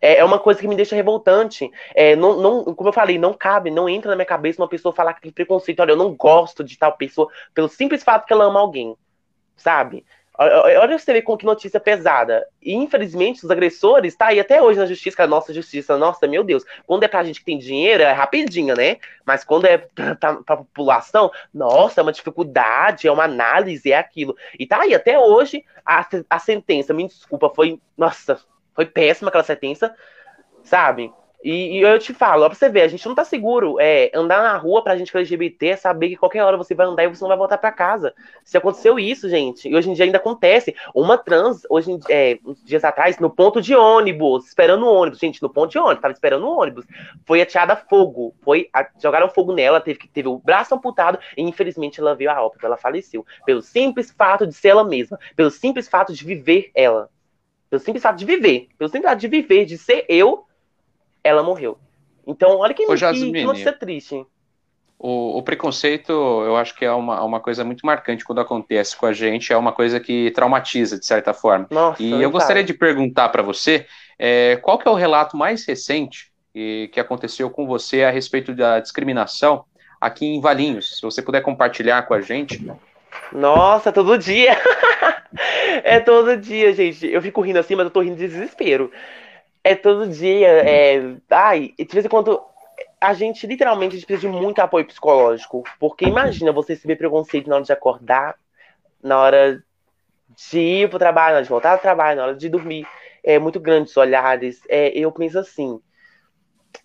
[0.00, 1.70] É, é uma coisa que me deixa revoltante.
[1.94, 4.92] É, não, não, como eu falei, não cabe, não entra na minha cabeça uma pessoa
[4.92, 5.80] falar que preconceito.
[5.80, 8.96] Olha, eu não gosto de tal pessoa pelo simples fato que ela ama alguém.
[9.56, 10.04] Sabe?
[10.42, 12.46] Olha você com que notícia pesada.
[12.62, 16.64] E, infelizmente, os agressores tá aí até hoje na justiça, nossa justiça, nossa, meu Deus.
[16.86, 18.96] Quando é pra gente que tem dinheiro, é rapidinho, né?
[19.26, 23.98] Mas quando é pra, pra, pra população, nossa, é uma dificuldade, é uma análise, é
[23.98, 24.34] aquilo.
[24.58, 28.40] E tá aí, até hoje, a, a sentença, me desculpa, foi, nossa,
[28.74, 29.94] foi péssima aquela sentença,
[30.64, 31.12] sabe?
[31.42, 33.80] E, e, eu te falo, ó, pra você ver, a gente não tá seguro.
[33.80, 36.86] É, andar na rua pra gente que LGBT é saber que qualquer hora você vai
[36.86, 38.14] andar e você não vai voltar para casa.
[38.44, 40.74] Se aconteceu isso, gente, e hoje em dia ainda acontece.
[40.94, 45.42] Uma trans, hoje em, é, dias atrás, no ponto de ônibus, esperando o ônibus, gente,
[45.42, 46.84] no ponto de ônibus, tava esperando o ônibus,
[47.24, 48.34] foi ateada fogo.
[48.42, 52.42] Foi, a, jogaram fogo nela, teve, teve o braço amputado e infelizmente ela veio a
[52.44, 53.24] óbito, ela faleceu.
[53.46, 57.08] Pelo simples fato de ser ela mesma, pelo simples fato de viver ela.
[57.70, 60.44] Pelo simples fato de viver, pelo simples fato de viver, de ser eu
[61.22, 61.78] ela morreu.
[62.26, 64.26] Então, olha que, Ô, Jasmine, que notícia triste.
[64.98, 69.06] o, o, preconceito, eu acho que é uma, uma coisa muito marcante quando acontece com
[69.06, 71.66] a gente, é uma coisa que traumatiza, de certa forma.
[71.70, 73.86] Nossa, e eu gostaria de perguntar para você,
[74.18, 78.54] é, qual que é o relato mais recente e, que aconteceu com você a respeito
[78.54, 79.64] da discriminação
[80.00, 80.98] aqui em Valinhos?
[80.98, 82.64] Se você puder compartilhar com a gente.
[83.32, 84.56] Nossa, todo dia!
[85.82, 87.06] é todo dia, gente.
[87.06, 88.90] Eu fico rindo assim, mas eu tô rindo de desespero.
[89.62, 90.48] É todo dia.
[90.48, 91.16] É...
[91.30, 92.40] Ai, de vez em quando
[93.00, 95.64] a gente literalmente a gente precisa de muito apoio psicológico.
[95.78, 98.36] Porque imagina você receber preconceito na hora de acordar,
[99.02, 99.64] na hora
[100.36, 102.86] de ir pro trabalho, na hora de voltar ao trabalho, na hora de dormir.
[103.22, 104.60] É muito grande os olhares.
[104.68, 105.80] É, eu penso assim.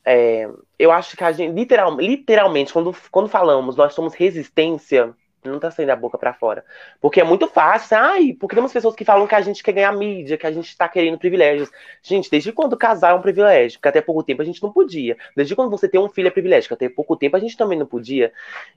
[0.03, 0.49] É,
[0.79, 5.13] eu acho que a gente, literal, literalmente, quando, quando falamos nós somos resistência,
[5.49, 6.63] não tá saindo a boca para fora.
[6.99, 7.97] Porque é muito fácil.
[7.97, 10.75] Ai, porque temos pessoas que falam que a gente quer ganhar mídia, que a gente
[10.77, 11.69] tá querendo privilégios.
[12.01, 13.79] Gente, desde quando casar é um privilégio?
[13.79, 15.17] Porque até pouco tempo a gente não podia.
[15.35, 17.77] Desde quando você tem um filho é privilégio, que até pouco tempo a gente também
[17.77, 18.31] não podia.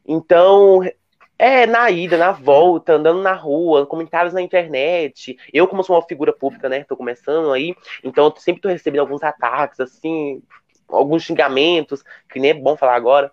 [0.07, 0.83] Então,
[1.39, 5.39] é, na ida, na volta, andando na rua, comentários na internet.
[5.53, 9.23] Eu, como sou uma figura pública, né, tô começando aí, então sempre tô recebendo alguns
[9.23, 10.43] ataques, assim,
[10.89, 13.31] alguns xingamentos, que nem é bom falar agora.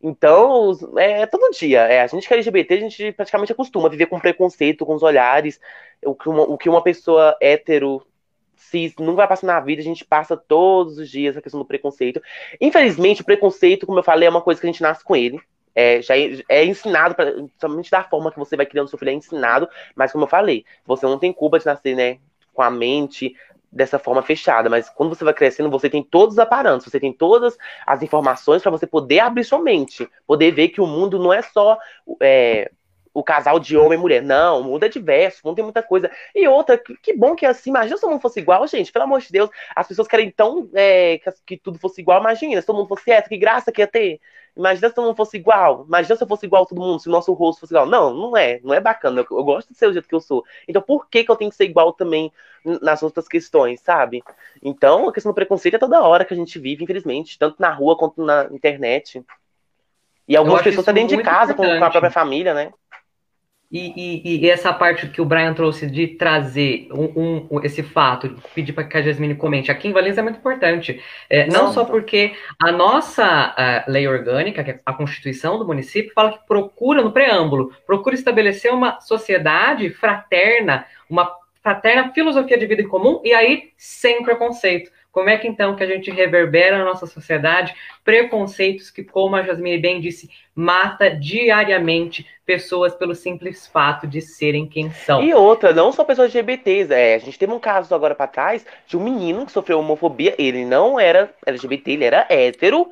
[0.00, 1.80] Então, é todo dia.
[1.80, 4.94] É, a gente que é LGBT, a gente praticamente acostuma a viver com preconceito, com
[4.94, 5.60] os olhares.
[6.04, 8.06] O que uma, o que uma pessoa hétero
[8.58, 11.66] cis não vai passar na vida, a gente passa todos os dias a questão do
[11.66, 12.20] preconceito.
[12.60, 15.40] Infelizmente, o preconceito, como eu falei, é uma coisa que a gente nasce com ele.
[15.74, 19.10] É, já é, é ensinado, pra, somente da forma que você vai criando seu filho,
[19.10, 22.18] é ensinado, mas como eu falei, você não tem culpa de nascer, né,
[22.52, 23.36] com a mente
[23.70, 27.12] dessa forma fechada, mas quando você vai crescendo, você tem todos os aparelhos, você tem
[27.12, 27.56] todas
[27.86, 31.42] as informações para você poder abrir sua mente, poder ver que o mundo não é
[31.42, 31.78] só
[32.20, 32.70] é,
[33.18, 34.22] o casal de homem e mulher.
[34.22, 36.10] Não, o mundo é diverso, o mundo tem muita coisa.
[36.34, 38.92] E outra, que, que bom que é assim, imagina se todo mundo fosse igual, gente,
[38.92, 42.60] pelo amor de Deus, as pessoas querem tão é, que, que, tudo fosse igual, imagina,
[42.60, 44.20] se todo mundo fosse essa, que graça que ia ter.
[44.56, 45.84] Imagina se todo mundo fosse igual.
[45.86, 47.86] Imagina se eu fosse igual a todo mundo, se o nosso rosto fosse igual.
[47.86, 48.58] Não, não é.
[48.64, 49.20] Não é bacana.
[49.20, 50.44] Eu, eu gosto de ser o jeito que eu sou.
[50.66, 52.32] Então por que, que eu tenho que ser igual também
[52.82, 54.22] nas outras questões, sabe?
[54.60, 57.70] Então a questão do preconceito é toda hora que a gente vive, infelizmente, tanto na
[57.70, 59.24] rua quanto na internet.
[60.26, 62.70] E algumas pessoas estão dentro de casa com, com a própria família, né?
[63.70, 68.34] E, e, e, essa parte que o Brian trouxe de trazer um, um esse fato,
[68.54, 71.02] pedir para que a Jasmine comente, aqui em Valença é muito importante.
[71.28, 76.12] É, não, só porque a nossa a lei orgânica, que é a Constituição do município,
[76.14, 81.30] fala que procura, no preâmbulo, procura estabelecer uma sociedade fraterna, uma
[81.62, 84.90] fraterna filosofia de vida em comum, e aí sem preconceito.
[85.18, 89.42] Como é que então que a gente reverbera na nossa sociedade preconceitos que, como a
[89.42, 95.20] Jasmine bem disse, mata diariamente pessoas pelo simples fato de serem quem são.
[95.20, 98.64] E outra, não só pessoas LGBTs, é, a gente teve um caso agora para trás
[98.86, 102.88] de um menino que sofreu homofobia, ele não era LGBT, ele era hétero,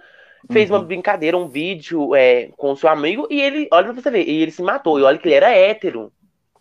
[0.51, 0.79] fez uhum.
[0.79, 4.43] uma brincadeira, um vídeo é, com seu amigo e ele, olha pra você ver, e
[4.43, 6.13] ele se matou, e olha que ele era hétero.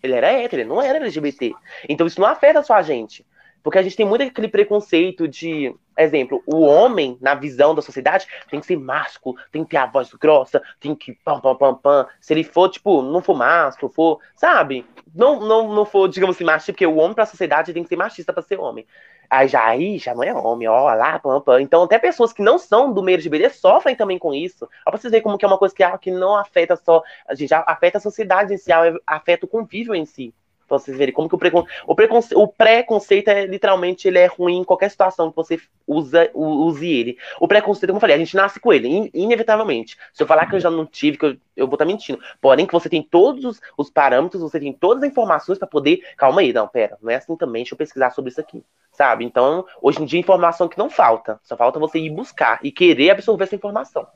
[0.04, 1.56] Ele era hétero, ele não era LGBT.
[1.90, 3.26] Então isso não afeta só a gente.
[3.66, 8.28] Porque a gente tem muito aquele preconceito de, exemplo, o homem, na visão da sociedade,
[8.48, 11.74] tem que ser másculo, tem que ter a voz grossa, tem que pam, pam, pam,
[11.74, 12.08] pam.
[12.22, 14.86] Se ele for, tipo, não for másculo, for, sabe?
[15.16, 17.96] Não, não, não for, digamos assim, machista, porque o homem pra sociedade tem que ser
[17.96, 18.86] machista pra ser homem.
[19.28, 21.60] Aí já aí já não é homem, ó, lá, pam, pam.
[21.60, 24.70] Então até pessoas que não são do meio LGBT sofrem também com isso.
[24.86, 27.34] Ó, pra vocês verem como que é uma coisa que, que não afeta só, a
[27.34, 28.70] gente afeta a sociedade em si,
[29.08, 30.36] afeta o convívio em si.
[30.68, 31.66] Pra vocês verem como que o, precon...
[31.86, 32.36] o, preconce...
[32.36, 37.18] o preconceito é literalmente ele é ruim em qualquer situação que você usa, use ele.
[37.40, 39.10] O preconceito, como eu falei, a gente nasce com ele, in...
[39.14, 39.98] inevitavelmente.
[40.12, 42.20] Se eu falar que eu já não tive, que eu, eu vou estar mentindo.
[42.42, 46.02] Porém, que você tem todos os, os parâmetros, você tem todas as informações para poder.
[46.18, 48.64] Calma aí, não, pera, não é assim também, deixa eu pesquisar sobre isso aqui.
[48.92, 49.26] Sabe?
[49.26, 51.40] Então, hoje em dia, informação que não falta.
[51.44, 54.08] Só falta você ir buscar e querer absorver essa informação.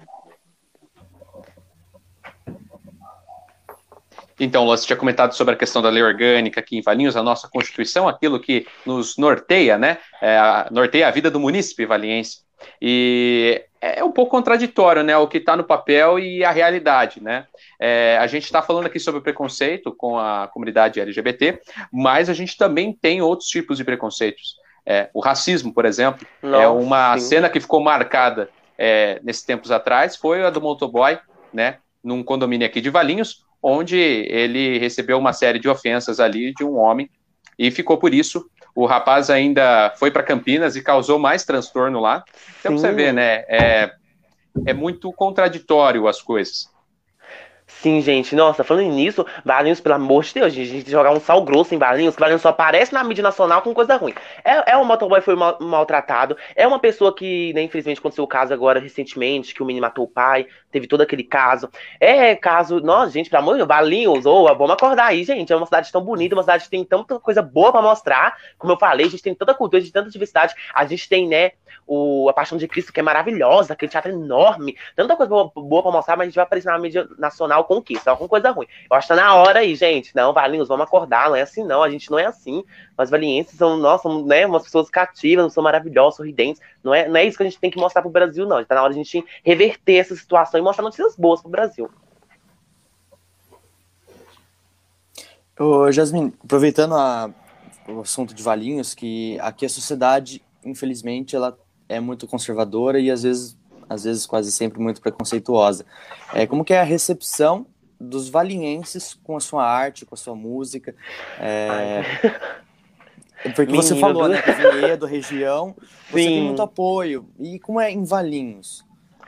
[4.40, 7.48] Então, você tinha comentado sobre a questão da lei orgânica aqui em Valinhos, a nossa
[7.50, 9.98] Constituição, aquilo que nos norteia, né?
[10.22, 10.40] É,
[10.72, 12.40] norteia a vida do munícipe valiense.
[12.82, 15.18] E é um pouco contraditório, né?
[15.18, 17.46] O que está no papel e a realidade, né?
[17.80, 21.62] É, a gente está falando aqui sobre preconceito com a comunidade LGBT,
[21.92, 24.58] mas a gente também tem outros tipos de preconceitos.
[24.86, 27.28] É, o racismo, por exemplo, é Nossa, é uma sim.
[27.28, 31.20] cena que ficou marcada é, nesses tempos atrás, foi a do motoboy,
[31.54, 31.78] né?
[32.04, 36.78] Num condomínio aqui de Valinhos, onde ele recebeu uma série de ofensas ali de um
[36.78, 37.10] homem
[37.58, 38.50] e ficou por isso.
[38.74, 42.24] O rapaz ainda foi para Campinas e causou mais transtorno lá.
[42.60, 42.78] Então Sim.
[42.78, 43.44] você vê, né?
[43.50, 43.92] É,
[44.66, 46.70] é muito contraditório as coisas.
[47.70, 48.36] Sim, gente.
[48.36, 51.42] Nossa, falando nisso, Valinhos, pelo amor de Deus, a gente tem que jogar um sal
[51.44, 54.14] grosso em Valinhos, que Valinhos só aparece na mídia nacional com coisa ruim.
[54.44, 58.24] É, é um motoboy que foi mal, maltratado, é uma pessoa que, né, infelizmente, aconteceu
[58.24, 61.70] o caso agora recentemente, que o menino matou o pai, teve todo aquele caso.
[62.00, 65.52] É caso, nossa, gente, pelo amor de Deus, Valinhos, ou vamos acordar aí, gente.
[65.54, 68.36] É uma cidade tão bonita, uma cidade que tem tanta coisa boa para mostrar.
[68.58, 70.54] Como eu falei, a gente tem tanta cultura, a gente tem tanta diversidade.
[70.74, 71.52] A gente tem, né,
[71.88, 75.82] o, a Paixão de Cristo, que é maravilhosa, aquele teatro enorme, tanta coisa boa, boa
[75.82, 77.80] pra mostrar, mas a gente vai aparecer na mídia nacional com?
[78.04, 78.68] Só com coisa ruim.
[78.92, 80.14] Eu acho que tá na hora aí, gente.
[80.14, 82.64] Não, Valinhos, vamos acordar, não é assim não, a gente não é assim.
[82.98, 86.62] Nós valienses são, nós somos, né, umas pessoas cativas, são maravilhosas, sorridentes.
[86.84, 88.64] Não é, não é isso que a gente tem que mostrar pro Brasil, não.
[88.66, 91.90] Tá na hora de a gente reverter essa situação e mostrar notícias boas pro Brasil.
[95.60, 97.34] Ô, Jasmine, aproveitando a,
[97.88, 101.58] o assunto de Valinhos, que aqui a sociedade, infelizmente, ela
[101.90, 103.58] é muito conservadora e às vezes,
[103.90, 105.86] às vezes quase sempre muito preconceituosa.
[106.34, 107.66] É, como que é a recepção
[108.00, 110.96] dos valinhenses com a sua arte, com a sua música?
[111.38, 112.04] É,
[113.56, 115.76] porque você falou, né, que Vinhedo, região,
[116.10, 116.30] você Sim.
[116.30, 117.28] tem muito apoio.
[117.40, 118.86] E como é em Valinhos?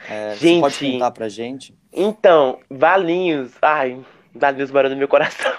[0.10, 1.76] É, gente, você pode contar pra gente?
[1.94, 4.00] Então, Valinhos, ai,
[4.34, 5.52] Valinhos morando no meu coração.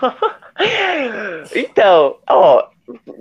[1.54, 2.68] então, ó,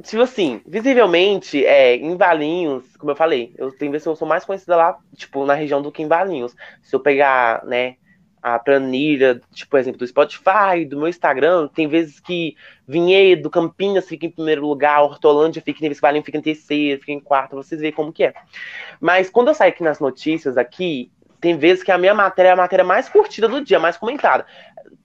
[0.03, 4.45] tipo assim, visivelmente, é, em Valinhos, como eu falei, eu tenho que eu sou mais
[4.45, 6.55] conhecida lá, tipo, na região do que em Valinhos.
[6.82, 7.95] Se eu pegar, né,
[8.41, 12.55] a planilha, tipo, por exemplo, do Spotify, do meu Instagram, tem vezes que
[12.87, 16.99] Vinhedo, Campinas fica em primeiro lugar, Hortolândia fica, tem vezes que Valinhos fica em terceiro,
[16.99, 18.33] fica em quarto, vocês verem como que é.
[18.99, 21.11] Mas quando eu saio aqui nas notícias aqui,
[21.41, 24.45] tem vezes que a minha matéria é a matéria mais curtida do dia, mais comentada.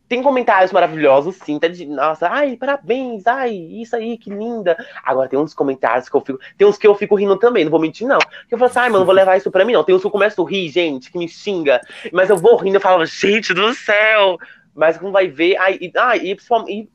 [0.09, 1.59] Tem comentários maravilhosos, sim.
[1.59, 4.77] Tá de, nossa, ai, parabéns, ai, isso aí, que linda.
[5.05, 6.39] Agora tem uns comentários que eu fico.
[6.57, 8.19] Tem uns que eu fico rindo também, não vou mentir, não.
[8.49, 9.85] Que eu falo assim, ai, mano, vou levar isso pra mim, não.
[9.85, 11.81] Tem uns que eu começo a rir, gente, que me xinga.
[12.13, 14.39] Mas eu vou rindo e falo, gente do céu,
[14.77, 15.57] mas como vai ver.
[15.57, 16.37] Ah, e, ah, e,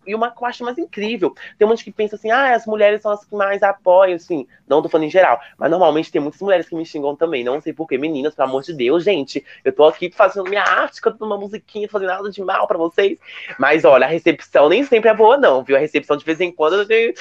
[0.06, 1.36] e, uma que eu acho mais incrível.
[1.58, 4.48] Tem monte que pensa assim, ah, as mulheres são as que mais apoiam, assim.
[4.68, 5.40] Não tô falando em geral.
[5.58, 7.44] Mas normalmente tem muitas mulheres que me xingam também.
[7.44, 7.98] Não sei porquê.
[7.98, 9.44] Meninas, pelo amor de Deus, gente.
[9.66, 13.18] Eu tô aqui fazendo minha arte, cantando uma musiquinha, fazendo nada de mal para vocês.
[13.58, 15.76] Mas olha, a recepção nem sempre é boa, não, viu?
[15.76, 17.14] A recepção de vez em quando eu tenho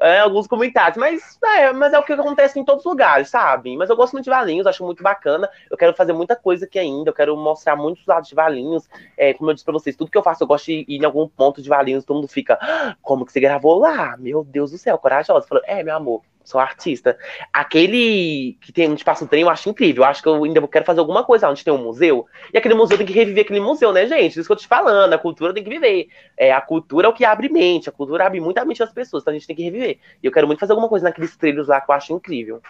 [0.00, 0.96] é, alguns comentários.
[0.96, 3.76] Mas é, mas é o que acontece em todos os lugares, sabe?
[3.76, 5.48] Mas eu gosto muito de Valinhos, acho muito bacana.
[5.70, 8.88] Eu quero fazer muita coisa aqui ainda, eu quero mostrar muitos lados de Valinhos.
[9.16, 11.04] É, como eu disse pra vocês, tudo que eu faço, eu gosto de ir em
[11.04, 14.16] algum ponto de Valinhos, todo mundo fica, ah, como que você gravou lá?
[14.18, 15.46] Meu Deus do céu, corajosa.
[15.46, 17.18] Falou, é, meu amor, sou artista.
[17.52, 20.04] Aquele que tem onde passa o trem, eu acho incrível.
[20.04, 22.24] Eu acho que eu ainda quero fazer alguma coisa onde tem um museu.
[22.54, 24.38] E aquele museu tem que reviver aquele museu, né, gente?
[24.38, 25.12] Isso que eu tô te falando.
[25.12, 26.06] A cultura tem que viver.
[26.36, 27.88] É, a cultura é o que abre mente.
[27.88, 29.22] A cultura abre muita mente das pessoas.
[29.22, 29.98] Então a gente tem que reviver.
[30.22, 32.62] E eu quero muito fazer alguma coisa naqueles trilhos lá que eu acho incrível.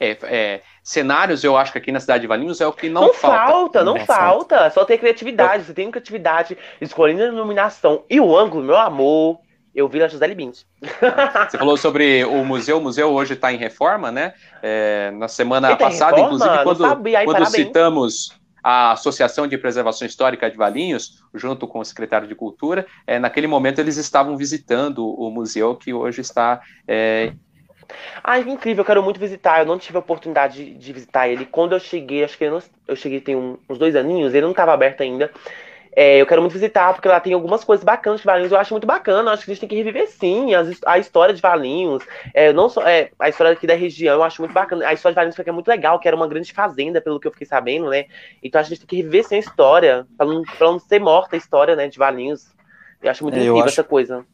[0.00, 3.02] É, é, cenários, eu acho que aqui na cidade de Valinhos é o que não,
[3.02, 3.46] não falta.
[3.46, 4.70] falta não, não falta.
[4.70, 5.58] Só ter criatividade.
[5.58, 5.66] Eu...
[5.66, 9.43] Você tem criatividade, escolhendo a iluminação e o ângulo, meu amor
[9.74, 10.60] eu vi a Gisele Bint.
[11.50, 12.78] Você falou sobre o museu.
[12.78, 14.34] O museu hoje está em reforma, né?
[14.62, 16.34] É, na semana passada, reforma?
[16.34, 18.28] inclusive, quando, Ai, quando citamos
[18.62, 23.46] a Associação de Preservação Histórica de Valinhos, junto com o secretário de Cultura, é, naquele
[23.46, 26.62] momento eles estavam visitando o museu que hoje está.
[26.88, 27.32] É...
[28.22, 29.60] Ai, incrível, eu quero muito visitar.
[29.60, 31.44] Eu não tive a oportunidade de, de visitar ele.
[31.44, 34.44] Quando eu cheguei, acho que eu, não, eu cheguei tem um, uns dois aninhos, ele
[34.44, 35.30] não estava aberto ainda.
[35.96, 38.74] É, eu quero muito visitar, porque lá tem algumas coisas bacanas de Valinhos, eu acho
[38.74, 39.30] muito bacana.
[39.30, 42.04] Acho que a gente tem que reviver sim as, a história de Valinhos.
[42.32, 44.86] É, não só é, a história aqui da região, eu acho muito bacana.
[44.86, 47.32] A história de Valinhos é muito legal, que era uma grande fazenda, pelo que eu
[47.32, 48.06] fiquei sabendo, né?
[48.42, 51.36] Então a gente tem que reviver sim a história, pra não, pra não ser morta
[51.36, 52.48] a história né, de Valinhos.
[53.00, 54.26] Eu acho muito é, incrível acho, essa coisa.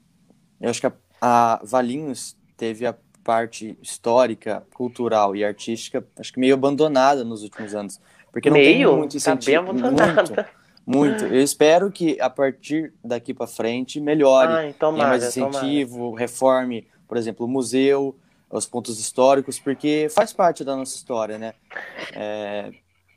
[0.61, 6.41] Eu acho que a, a Valinhos teve a parte histórica, cultural e artística, acho que
[6.41, 8.01] meio abandonada nos últimos anos.
[8.33, 8.89] Porque não meio?
[8.89, 9.67] tem muito incentivo.
[9.67, 10.23] Tá bem abandonada.
[10.23, 10.60] Muito.
[10.97, 11.24] Muito.
[11.24, 14.53] Eu espero que a partir daqui para frente melhore.
[14.53, 16.20] Ai, tomara, mais incentivo, tomara.
[16.20, 18.16] reforme, por exemplo, o museu,
[18.51, 21.55] os pontos históricos, porque faz parte da nossa história, né?
[22.12, 22.70] É...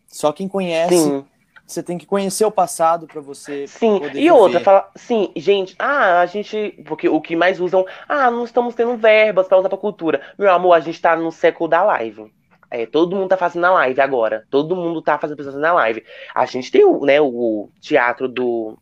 [0.07, 0.95] Só quem conhece.
[0.95, 1.25] Sim.
[1.65, 3.65] Você tem que conhecer o passado para você.
[3.67, 4.31] Sim, e viver.
[4.31, 6.83] outra, fala, sim, gente, ah, a gente.
[6.85, 10.21] Porque o que mais usam, ah, não estamos tendo verbas para usar pra cultura.
[10.37, 12.31] Meu amor, a gente tá no século da live.
[12.73, 14.47] É, todo mundo tá fazendo a live agora.
[14.49, 16.03] Todo mundo tá fazendo pessoas na live.
[16.33, 18.75] A gente tem o, né, o teatro do.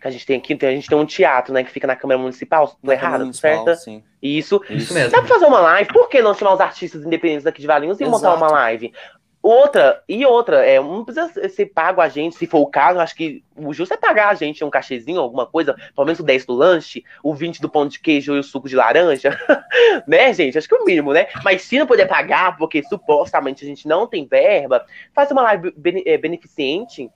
[0.00, 2.18] Que a gente tem aqui, a gente tem um teatro, né, que fica na Câmara
[2.18, 3.74] Municipal, tô errado, certo?
[3.74, 4.02] Sim.
[4.22, 4.62] Isso.
[4.70, 5.10] Isso mesmo.
[5.10, 5.92] Dá pra fazer uma live?
[5.92, 8.16] Por que não chamar os artistas independentes daqui de Valinhos e Exato.
[8.16, 8.94] montar uma live?
[9.40, 13.14] Outra, e outra, é, não precisa ser pago a gente, se for o caso, acho
[13.14, 16.44] que o justo é pagar a gente um cachezinho, alguma coisa, pelo menos o 10
[16.44, 19.38] do lanche, o 20 do pão de queijo e o suco de laranja,
[20.08, 20.58] né, gente?
[20.58, 21.28] Acho que é o mínimo, né?
[21.44, 24.84] Mas se não puder pagar, porque supostamente a gente não tem verba,
[25.14, 25.72] faz uma live
[26.04, 27.08] é, beneficente,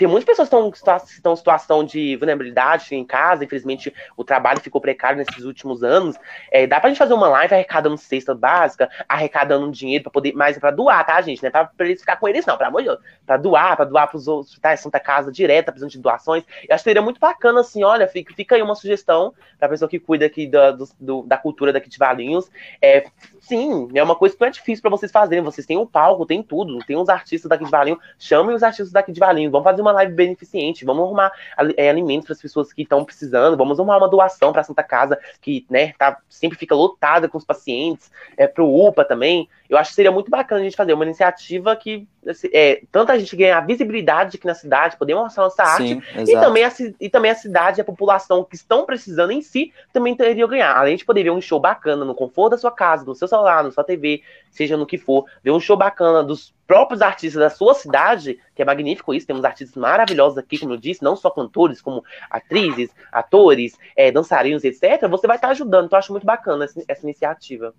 [0.00, 4.80] tem muitas pessoas que estão, em situação de vulnerabilidade em casa, infelizmente o trabalho ficou
[4.80, 6.16] precário nesses últimos anos.
[6.50, 10.56] É, dá pra gente fazer uma live arrecadando cesta básica, arrecadando dinheiro para poder, mais
[10.56, 11.42] para doar, tá, gente?
[11.42, 12.98] Não é pra, pra eles ficar com eles, não, pelo amor de Deus.
[13.26, 16.44] Pra doar, pra doar pros hospitais Santa Casa direta, precisando de doações.
[16.66, 19.86] Eu acho que seria muito bacana, assim, olha, fica, fica aí uma sugestão pra pessoa
[19.86, 22.50] que cuida aqui da, do, da cultura daqui de Valinhos.
[22.80, 23.04] É,
[23.38, 25.44] sim, é uma coisa que não é difícil para vocês fazerem.
[25.44, 28.00] Vocês têm um palco, tem tudo, tem uns artistas daqui de Valinhos.
[28.18, 31.32] Chamem os artistas daqui de Valinhos, vamos fazer uma live beneficente, vamos arrumar
[31.76, 34.82] é, alimentos para as pessoas que estão precisando, vamos arrumar uma doação para a Santa
[34.82, 39.48] Casa, que né, tá, sempre fica lotada com os pacientes, é, para o UPA também.
[39.68, 42.06] Eu acho que seria muito bacana a gente fazer uma iniciativa que
[42.52, 46.64] é, tanto a gente ganhar visibilidade aqui na cidade, poder mostrar nossa arte, e, também
[46.64, 50.48] a, e também a cidade e a população que estão precisando em si também teriam
[50.48, 50.76] ganhar.
[50.76, 53.64] Além de poder ver um show bacana no conforto da sua casa, no seu celular,
[53.64, 57.50] na sua TV, seja no que for, ver um show bacana dos próprios artistas da
[57.50, 61.30] sua cidade, que é magnífico isso, temos artistas maravilhosos aqui, como eu disse, não só
[61.30, 65.86] cantores, como atrizes, atores, é, dançarinos, etc., você vai estar ajudando.
[65.86, 67.74] Então, eu acho muito bacana essa, essa iniciativa.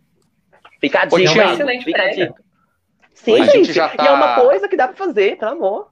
[0.79, 2.50] Fica a dica, Ô, excelente fica a dica.
[3.14, 3.74] Sim, a gente.
[3.74, 4.03] já tá...
[4.03, 5.88] E é uma coisa que dá pra fazer, pelo amor.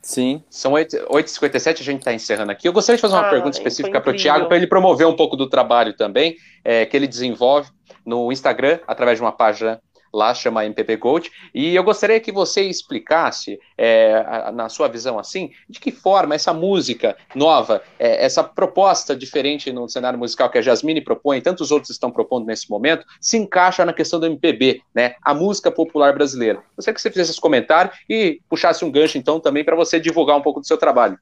[0.00, 0.42] Sim.
[0.48, 2.68] São 8h57, a gente está encerrando aqui.
[2.68, 5.16] Eu gostaria de fazer uma ah, pergunta específica para o Tiago, para ele promover um
[5.16, 7.70] pouco do trabalho também, é, que ele desenvolve
[8.04, 9.80] no Instagram, através de uma página
[10.16, 15.50] lá chama MPB Gold, e eu gostaria que você explicasse, é, na sua visão assim,
[15.68, 20.62] de que forma essa música nova, é, essa proposta diferente no cenário musical que a
[20.62, 25.14] Jasmine propõe, tantos outros estão propondo nesse momento, se encaixa na questão do MPB, né,
[25.22, 26.62] a música popular brasileira.
[26.74, 30.36] Gostaria que você fizesse esse comentário e puxasse um gancho, então, também para você divulgar
[30.36, 31.18] um pouco do seu trabalho.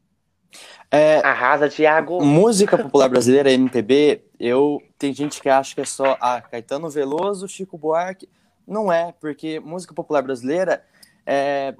[0.90, 2.24] É, Arrasa, Thiago.
[2.24, 6.88] Música popular brasileira, MPB, eu tem gente que acha que é só a ah, Caetano
[6.88, 8.28] Veloso, Chico Buarque.
[8.66, 10.84] Não é, porque música popular brasileira
[11.26, 11.74] é,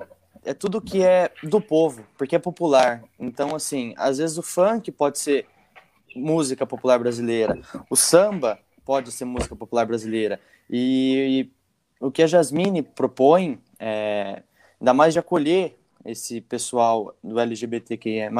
[0.44, 3.02] é tudo que é do povo, porque é popular.
[3.18, 5.46] Então, assim, às vezes o funk pode ser
[6.14, 7.58] música popular brasileira,
[7.90, 10.38] o samba pode ser música popular brasileira.
[10.70, 11.50] E,
[12.00, 14.42] e o que a Jasmine propõe, é,
[14.80, 18.30] ainda mais de acolher esse pessoal do LGBTQIA+,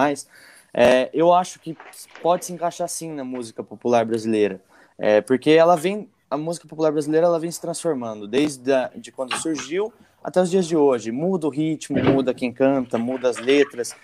[0.72, 1.76] é, eu acho que
[2.20, 4.60] pode se encaixar sim na música popular brasileira,
[4.98, 9.12] é, porque ela vem a música popular brasileira ela vem se transformando desde a, de
[9.12, 11.12] quando surgiu até os dias de hoje.
[11.12, 13.94] Muda o ritmo, muda quem canta, muda as letras.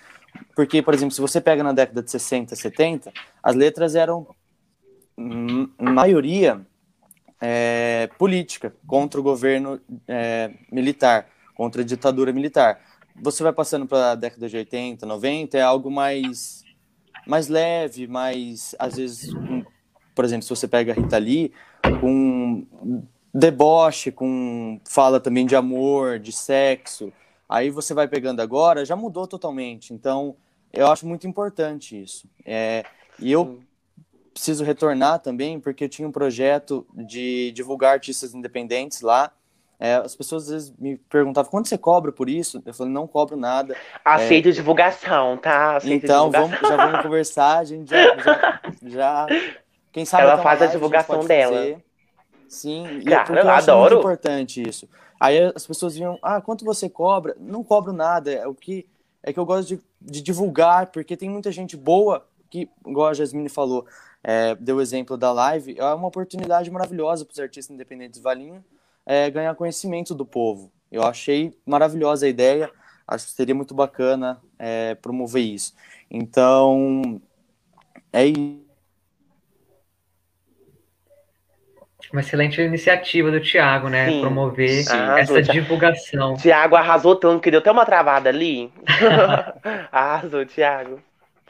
[0.55, 3.11] Porque, por exemplo, se você pega na década de 60, 70,
[3.43, 4.25] as letras eram,
[5.77, 6.65] maioria,
[7.41, 12.79] é, política, contra o governo é, militar, contra a ditadura militar.
[13.21, 16.63] Você vai passando para a década de 80, 90, é algo mais,
[17.27, 19.33] mais leve, mais, às vezes,
[20.15, 21.51] por exemplo, se você pega a Rita Lee,
[21.99, 22.65] com
[23.33, 27.11] deboche, com fala também de amor, de sexo.
[27.47, 29.93] Aí você vai pegando agora, já mudou totalmente.
[29.93, 30.35] Então,
[30.71, 32.27] eu acho muito importante isso.
[32.45, 32.83] É,
[33.19, 33.59] e eu
[34.33, 39.31] preciso retornar também, porque eu tinha um projeto de divulgar artistas independentes lá.
[39.79, 42.61] É, as pessoas às vezes me perguntavam quanto você cobra por isso?
[42.65, 43.75] Eu falei, não cobro nada.
[44.05, 44.51] Aceito é...
[44.51, 45.77] divulgação, tá?
[45.77, 46.59] Aceito então, divulgação.
[46.61, 49.27] Vamos, já vamos conversar, a gente já, já, já
[49.91, 51.57] quem sabe ela faz a divulgação a dela.
[51.57, 51.83] Fazer.
[52.47, 53.95] Sim, e Cara, eu, eu adoro.
[53.95, 54.87] muito importante isso.
[55.19, 57.35] Aí as pessoas vinham, ah, quanto você cobra?
[57.39, 58.87] Não cobro nada, é o que
[59.23, 63.13] é que eu gosto de, de divulgar, porque tem muita gente boa que, igual a
[63.13, 63.85] Jasmine falou,
[64.23, 68.63] é, deu o exemplo da live, é uma oportunidade maravilhosa para os artistas independentes Valinho
[69.05, 70.71] é, ganhar conhecimento do povo.
[70.91, 72.69] Eu achei maravilhosa a ideia,
[73.07, 75.73] acho que seria muito bacana é, promover isso.
[76.09, 77.21] Então,
[78.11, 78.70] é isso
[82.11, 84.09] Uma excelente iniciativa do Tiago, né?
[84.09, 84.97] Sim, Promover sim.
[85.17, 86.35] essa divulgação.
[86.35, 88.71] Tiago arrasou tanto que deu até uma travada ali.
[89.91, 90.99] arrasou, Tiago.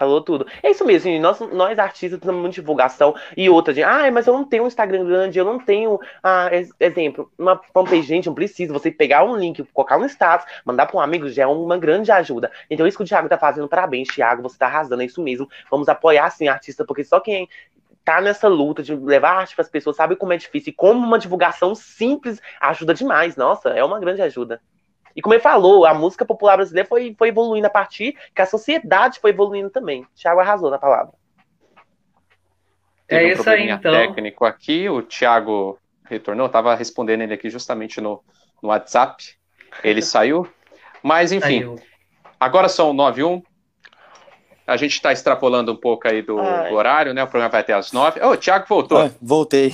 [0.02, 0.48] Falou tudo.
[0.64, 3.14] É isso mesmo, nós, nós artistas precisamos de divulgação.
[3.38, 6.00] E outra, de, ah, mas eu não tenho um Instagram grande, eu não tenho.
[6.24, 6.50] Ah,
[6.80, 8.74] exemplo, uma fanpage, gente, não precisa.
[8.74, 12.12] Você pegar um link, colocar no status, mandar para um amigo, já é uma grande
[12.12, 12.52] ajuda.
[12.68, 15.48] Então, isso que o Thiago tá fazendo, parabéns, Thiago, você tá arrasando, é isso mesmo.
[15.70, 17.48] Vamos apoiar, sim, artista, porque só quem
[18.04, 21.06] tá nessa luta de levar arte para as pessoas, sabe como é difícil e como
[21.06, 23.36] uma divulgação simples ajuda demais.
[23.36, 24.62] Nossa, é uma grande ajuda.
[25.16, 28.46] E como ele falou, a música popular brasileira foi, foi evoluindo a partir que a
[28.46, 30.06] sociedade foi evoluindo também.
[30.16, 31.14] Thiago arrasou na palavra.
[33.08, 33.92] Teve é um isso aí, então.
[33.92, 38.24] técnico aqui, o Thiago retornou, estava respondendo ele aqui justamente no,
[38.62, 39.36] no WhatsApp.
[39.84, 40.48] Ele saiu.
[41.04, 41.76] Mas, enfim, saiu.
[42.40, 43.44] agora são 9 1
[44.66, 47.24] a gente está extrapolando um pouco aí do, do, horário, né?
[47.24, 48.20] O programa vai até às nove.
[48.20, 48.98] Ô, oh, o Thiago voltou.
[48.98, 49.74] Ah, voltei.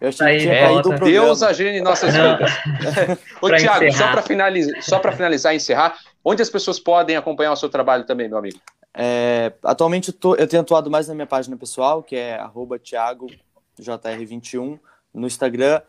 [0.00, 2.50] Eu achei aí, que tinha é, Deus agindo em nossas vidas.
[3.40, 7.56] Ô, Tiago, só para finalizar, só finalizar e encerrar, Onde as pessoas podem acompanhar o
[7.56, 8.60] seu trabalho também, meu amigo?
[8.94, 14.78] É, atualmente eu, tô, eu, tenho atuado mais na minha página pessoal, que é thiagojr21
[15.12, 15.82] no Instagram.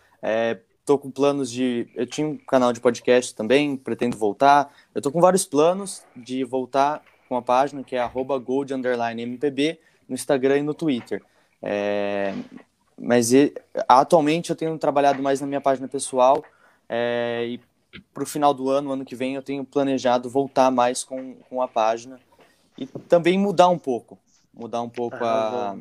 [0.80, 1.88] Estou é, com planos de.
[1.96, 4.74] Eu tinha um canal de podcast também, pretendo voltar.
[4.96, 7.04] Eu estou com vários planos de voltar
[7.34, 11.24] com a página, que é gold_mpb no Instagram e no Twitter.
[11.62, 12.36] É,
[13.00, 13.54] mas e,
[13.88, 16.44] atualmente eu tenho trabalhado mais na minha página pessoal
[16.88, 17.62] é, e
[18.14, 21.62] para o final do ano, ano que vem, eu tenho planejado voltar mais com, com
[21.62, 22.20] a página
[22.78, 24.18] e também mudar um pouco,
[24.54, 25.76] mudar um pouco ah,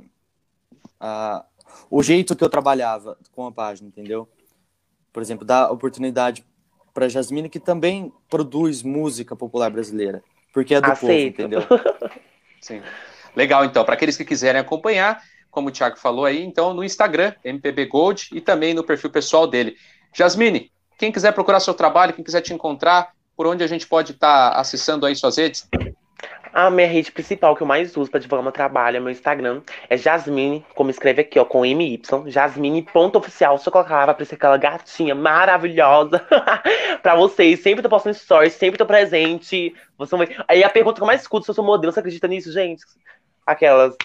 [0.99, 1.45] a, a,
[1.91, 4.27] o jeito que eu trabalhava com a página, entendeu?
[5.13, 6.45] Por exemplo, dar oportunidade
[6.95, 10.23] para Jasmine, que também produz música popular brasileira,
[10.53, 11.43] porque é do Aceito.
[11.43, 11.63] povo, entendeu?
[12.61, 12.83] Sim.
[13.35, 17.35] Legal, então, para aqueles que quiserem acompanhar, como o Thiago falou aí, então no Instagram,
[17.45, 19.77] MPB Gold, e também no perfil pessoal dele.
[20.13, 24.13] Jasmine, quem quiser procurar seu trabalho, quem quiser te encontrar, por onde a gente pode
[24.13, 25.69] estar tá acessando aí suas redes?
[26.53, 29.63] A minha rede principal que eu mais uso para divulgar meu trabalho, é meu Instagram,
[29.89, 33.57] é Jasmine, como escreve aqui, ó, com MY, jasmine.oficial.
[33.57, 36.21] Só colocar lá, vai aparecer aquela gatinha maravilhosa
[37.03, 37.61] pra vocês.
[37.61, 39.75] Sempre tô postando stories, sempre tô presente.
[39.97, 40.15] Você
[40.47, 42.85] Aí a pergunta que eu mais escuto se eu sou modelo, você acredita nisso, gente?
[43.47, 43.97] Aquelas.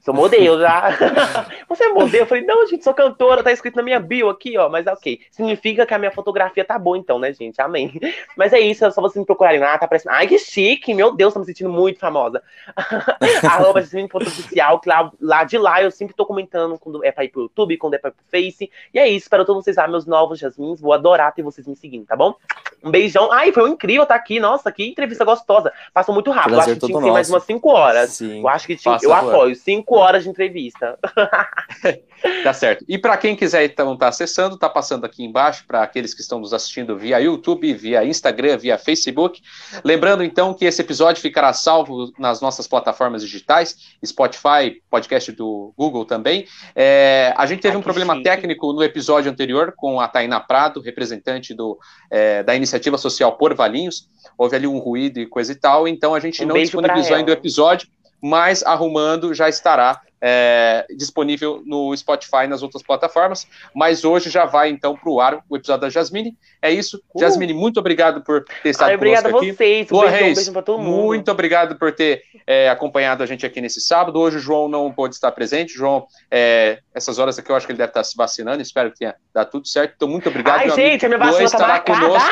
[0.00, 0.90] Sou modelo já.
[1.68, 2.24] Você é modelo?
[2.24, 4.68] Eu falei, não, gente, sou cantora, tá escrito na minha bio aqui, ó.
[4.68, 5.20] Mas ok.
[5.30, 7.60] Significa que a minha fotografia tá boa, então, né, gente?
[7.60, 7.92] Amém.
[8.36, 10.12] Mas é isso, é só vocês me procurarem lá, tá aparecendo.
[10.12, 10.94] Ai, que chique!
[10.94, 12.42] Meu Deus, tô me sentindo muito famosa.
[13.48, 17.28] Arroba oficial, que lá, lá de lá eu sempre tô comentando quando é pra ir
[17.28, 18.70] pro YouTube, quando é pra ir pro Face.
[18.92, 20.80] E é isso, espero todos vocês lá, meus novos Jasmins.
[20.80, 22.34] Vou adorar ter vocês me seguindo, tá bom?
[22.82, 23.30] Um beijão.
[23.30, 24.40] Ai, foi um incrível estar tá aqui.
[24.40, 25.72] Nossa, que entrevista gostosa.
[25.94, 26.54] Passou muito rápido.
[26.54, 28.10] Prazer eu acho que tinha que ser mais umas 5 horas.
[28.10, 28.40] Sim.
[28.40, 28.98] Eu acho que tinha.
[29.02, 30.98] eu apoio cinco horas de entrevista.
[32.44, 32.84] tá certo.
[32.86, 36.20] E para quem quiser então estar tá acessando, tá passando aqui embaixo para aqueles que
[36.20, 39.40] estão nos assistindo via YouTube, via Instagram, via Facebook.
[39.82, 46.04] Lembrando então que esse episódio ficará salvo nas nossas plataformas digitais, Spotify, podcast do Google
[46.04, 46.46] também.
[46.76, 48.24] É, a gente teve Ai, um problema chique.
[48.24, 51.78] técnico no episódio anterior com a Taina Prado, representante do,
[52.10, 54.08] é, da iniciativa social Por Valinhos.
[54.36, 57.30] Houve ali um ruído e coisa e tal, então a gente um não disponibilizou ainda
[57.30, 57.88] o episódio
[58.22, 63.48] mas arrumando já estará é, disponível no Spotify e nas outras plataformas.
[63.74, 66.36] Mas hoje já vai então para o ar o episódio da Jasmine.
[66.62, 67.02] É isso.
[67.12, 67.18] Uh.
[67.18, 69.50] Jasmine, muito obrigado por ter estado Ai, conosco aqui.
[69.50, 69.90] a vocês.
[69.90, 70.96] Um beijão, Reis, um beijo para todo mundo.
[70.96, 74.16] Muito obrigado por ter é, acompanhado a gente aqui nesse sábado.
[74.20, 75.74] Hoje o João não pôde estar presente.
[75.74, 78.62] João, é, essas horas aqui eu acho que ele deve estar se vacinando.
[78.62, 79.94] Espero que tenha dado tudo certo.
[79.96, 80.60] Então, muito obrigado.
[80.60, 82.00] Ai, gente, minha vacina está marcada.
[82.00, 82.28] Conosco.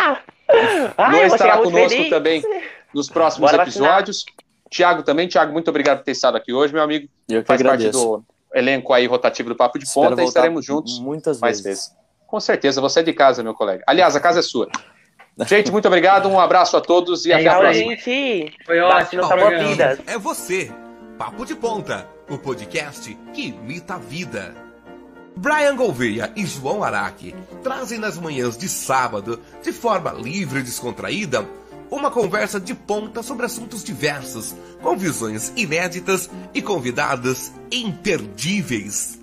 [0.97, 2.41] Ai, estará conosco também
[2.95, 4.25] nos próximos Bora episódios.
[4.25, 4.50] Vacinar.
[4.71, 5.27] Tiago também.
[5.27, 7.09] Tiago, muito obrigado por ter estado aqui hoje, meu amigo.
[7.29, 7.91] Eu que Faz agradeço.
[7.93, 11.63] parte do elenco aí rotativo do Papo de Espero Ponta e estaremos juntos muitas vezes.
[11.63, 11.97] vezes.
[12.27, 13.83] Com certeza, você é de casa, meu colega.
[13.87, 14.69] Aliás, a casa é sua.
[15.47, 17.97] Gente, muito obrigado, um abraço a todos e Legal, até a próxima.
[17.97, 18.57] Gente.
[18.65, 19.99] Foi ótimo, salvou vidas.
[20.07, 20.71] É você,
[21.19, 24.55] Papo de Ponta, o podcast que imita a vida.
[25.37, 31.47] Brian Gouveia e João Araque trazem nas manhãs de sábado, de forma livre e descontraída,
[31.91, 39.20] uma conversa de ponta sobre assuntos diversos, com visões inéditas e convidados imperdíveis.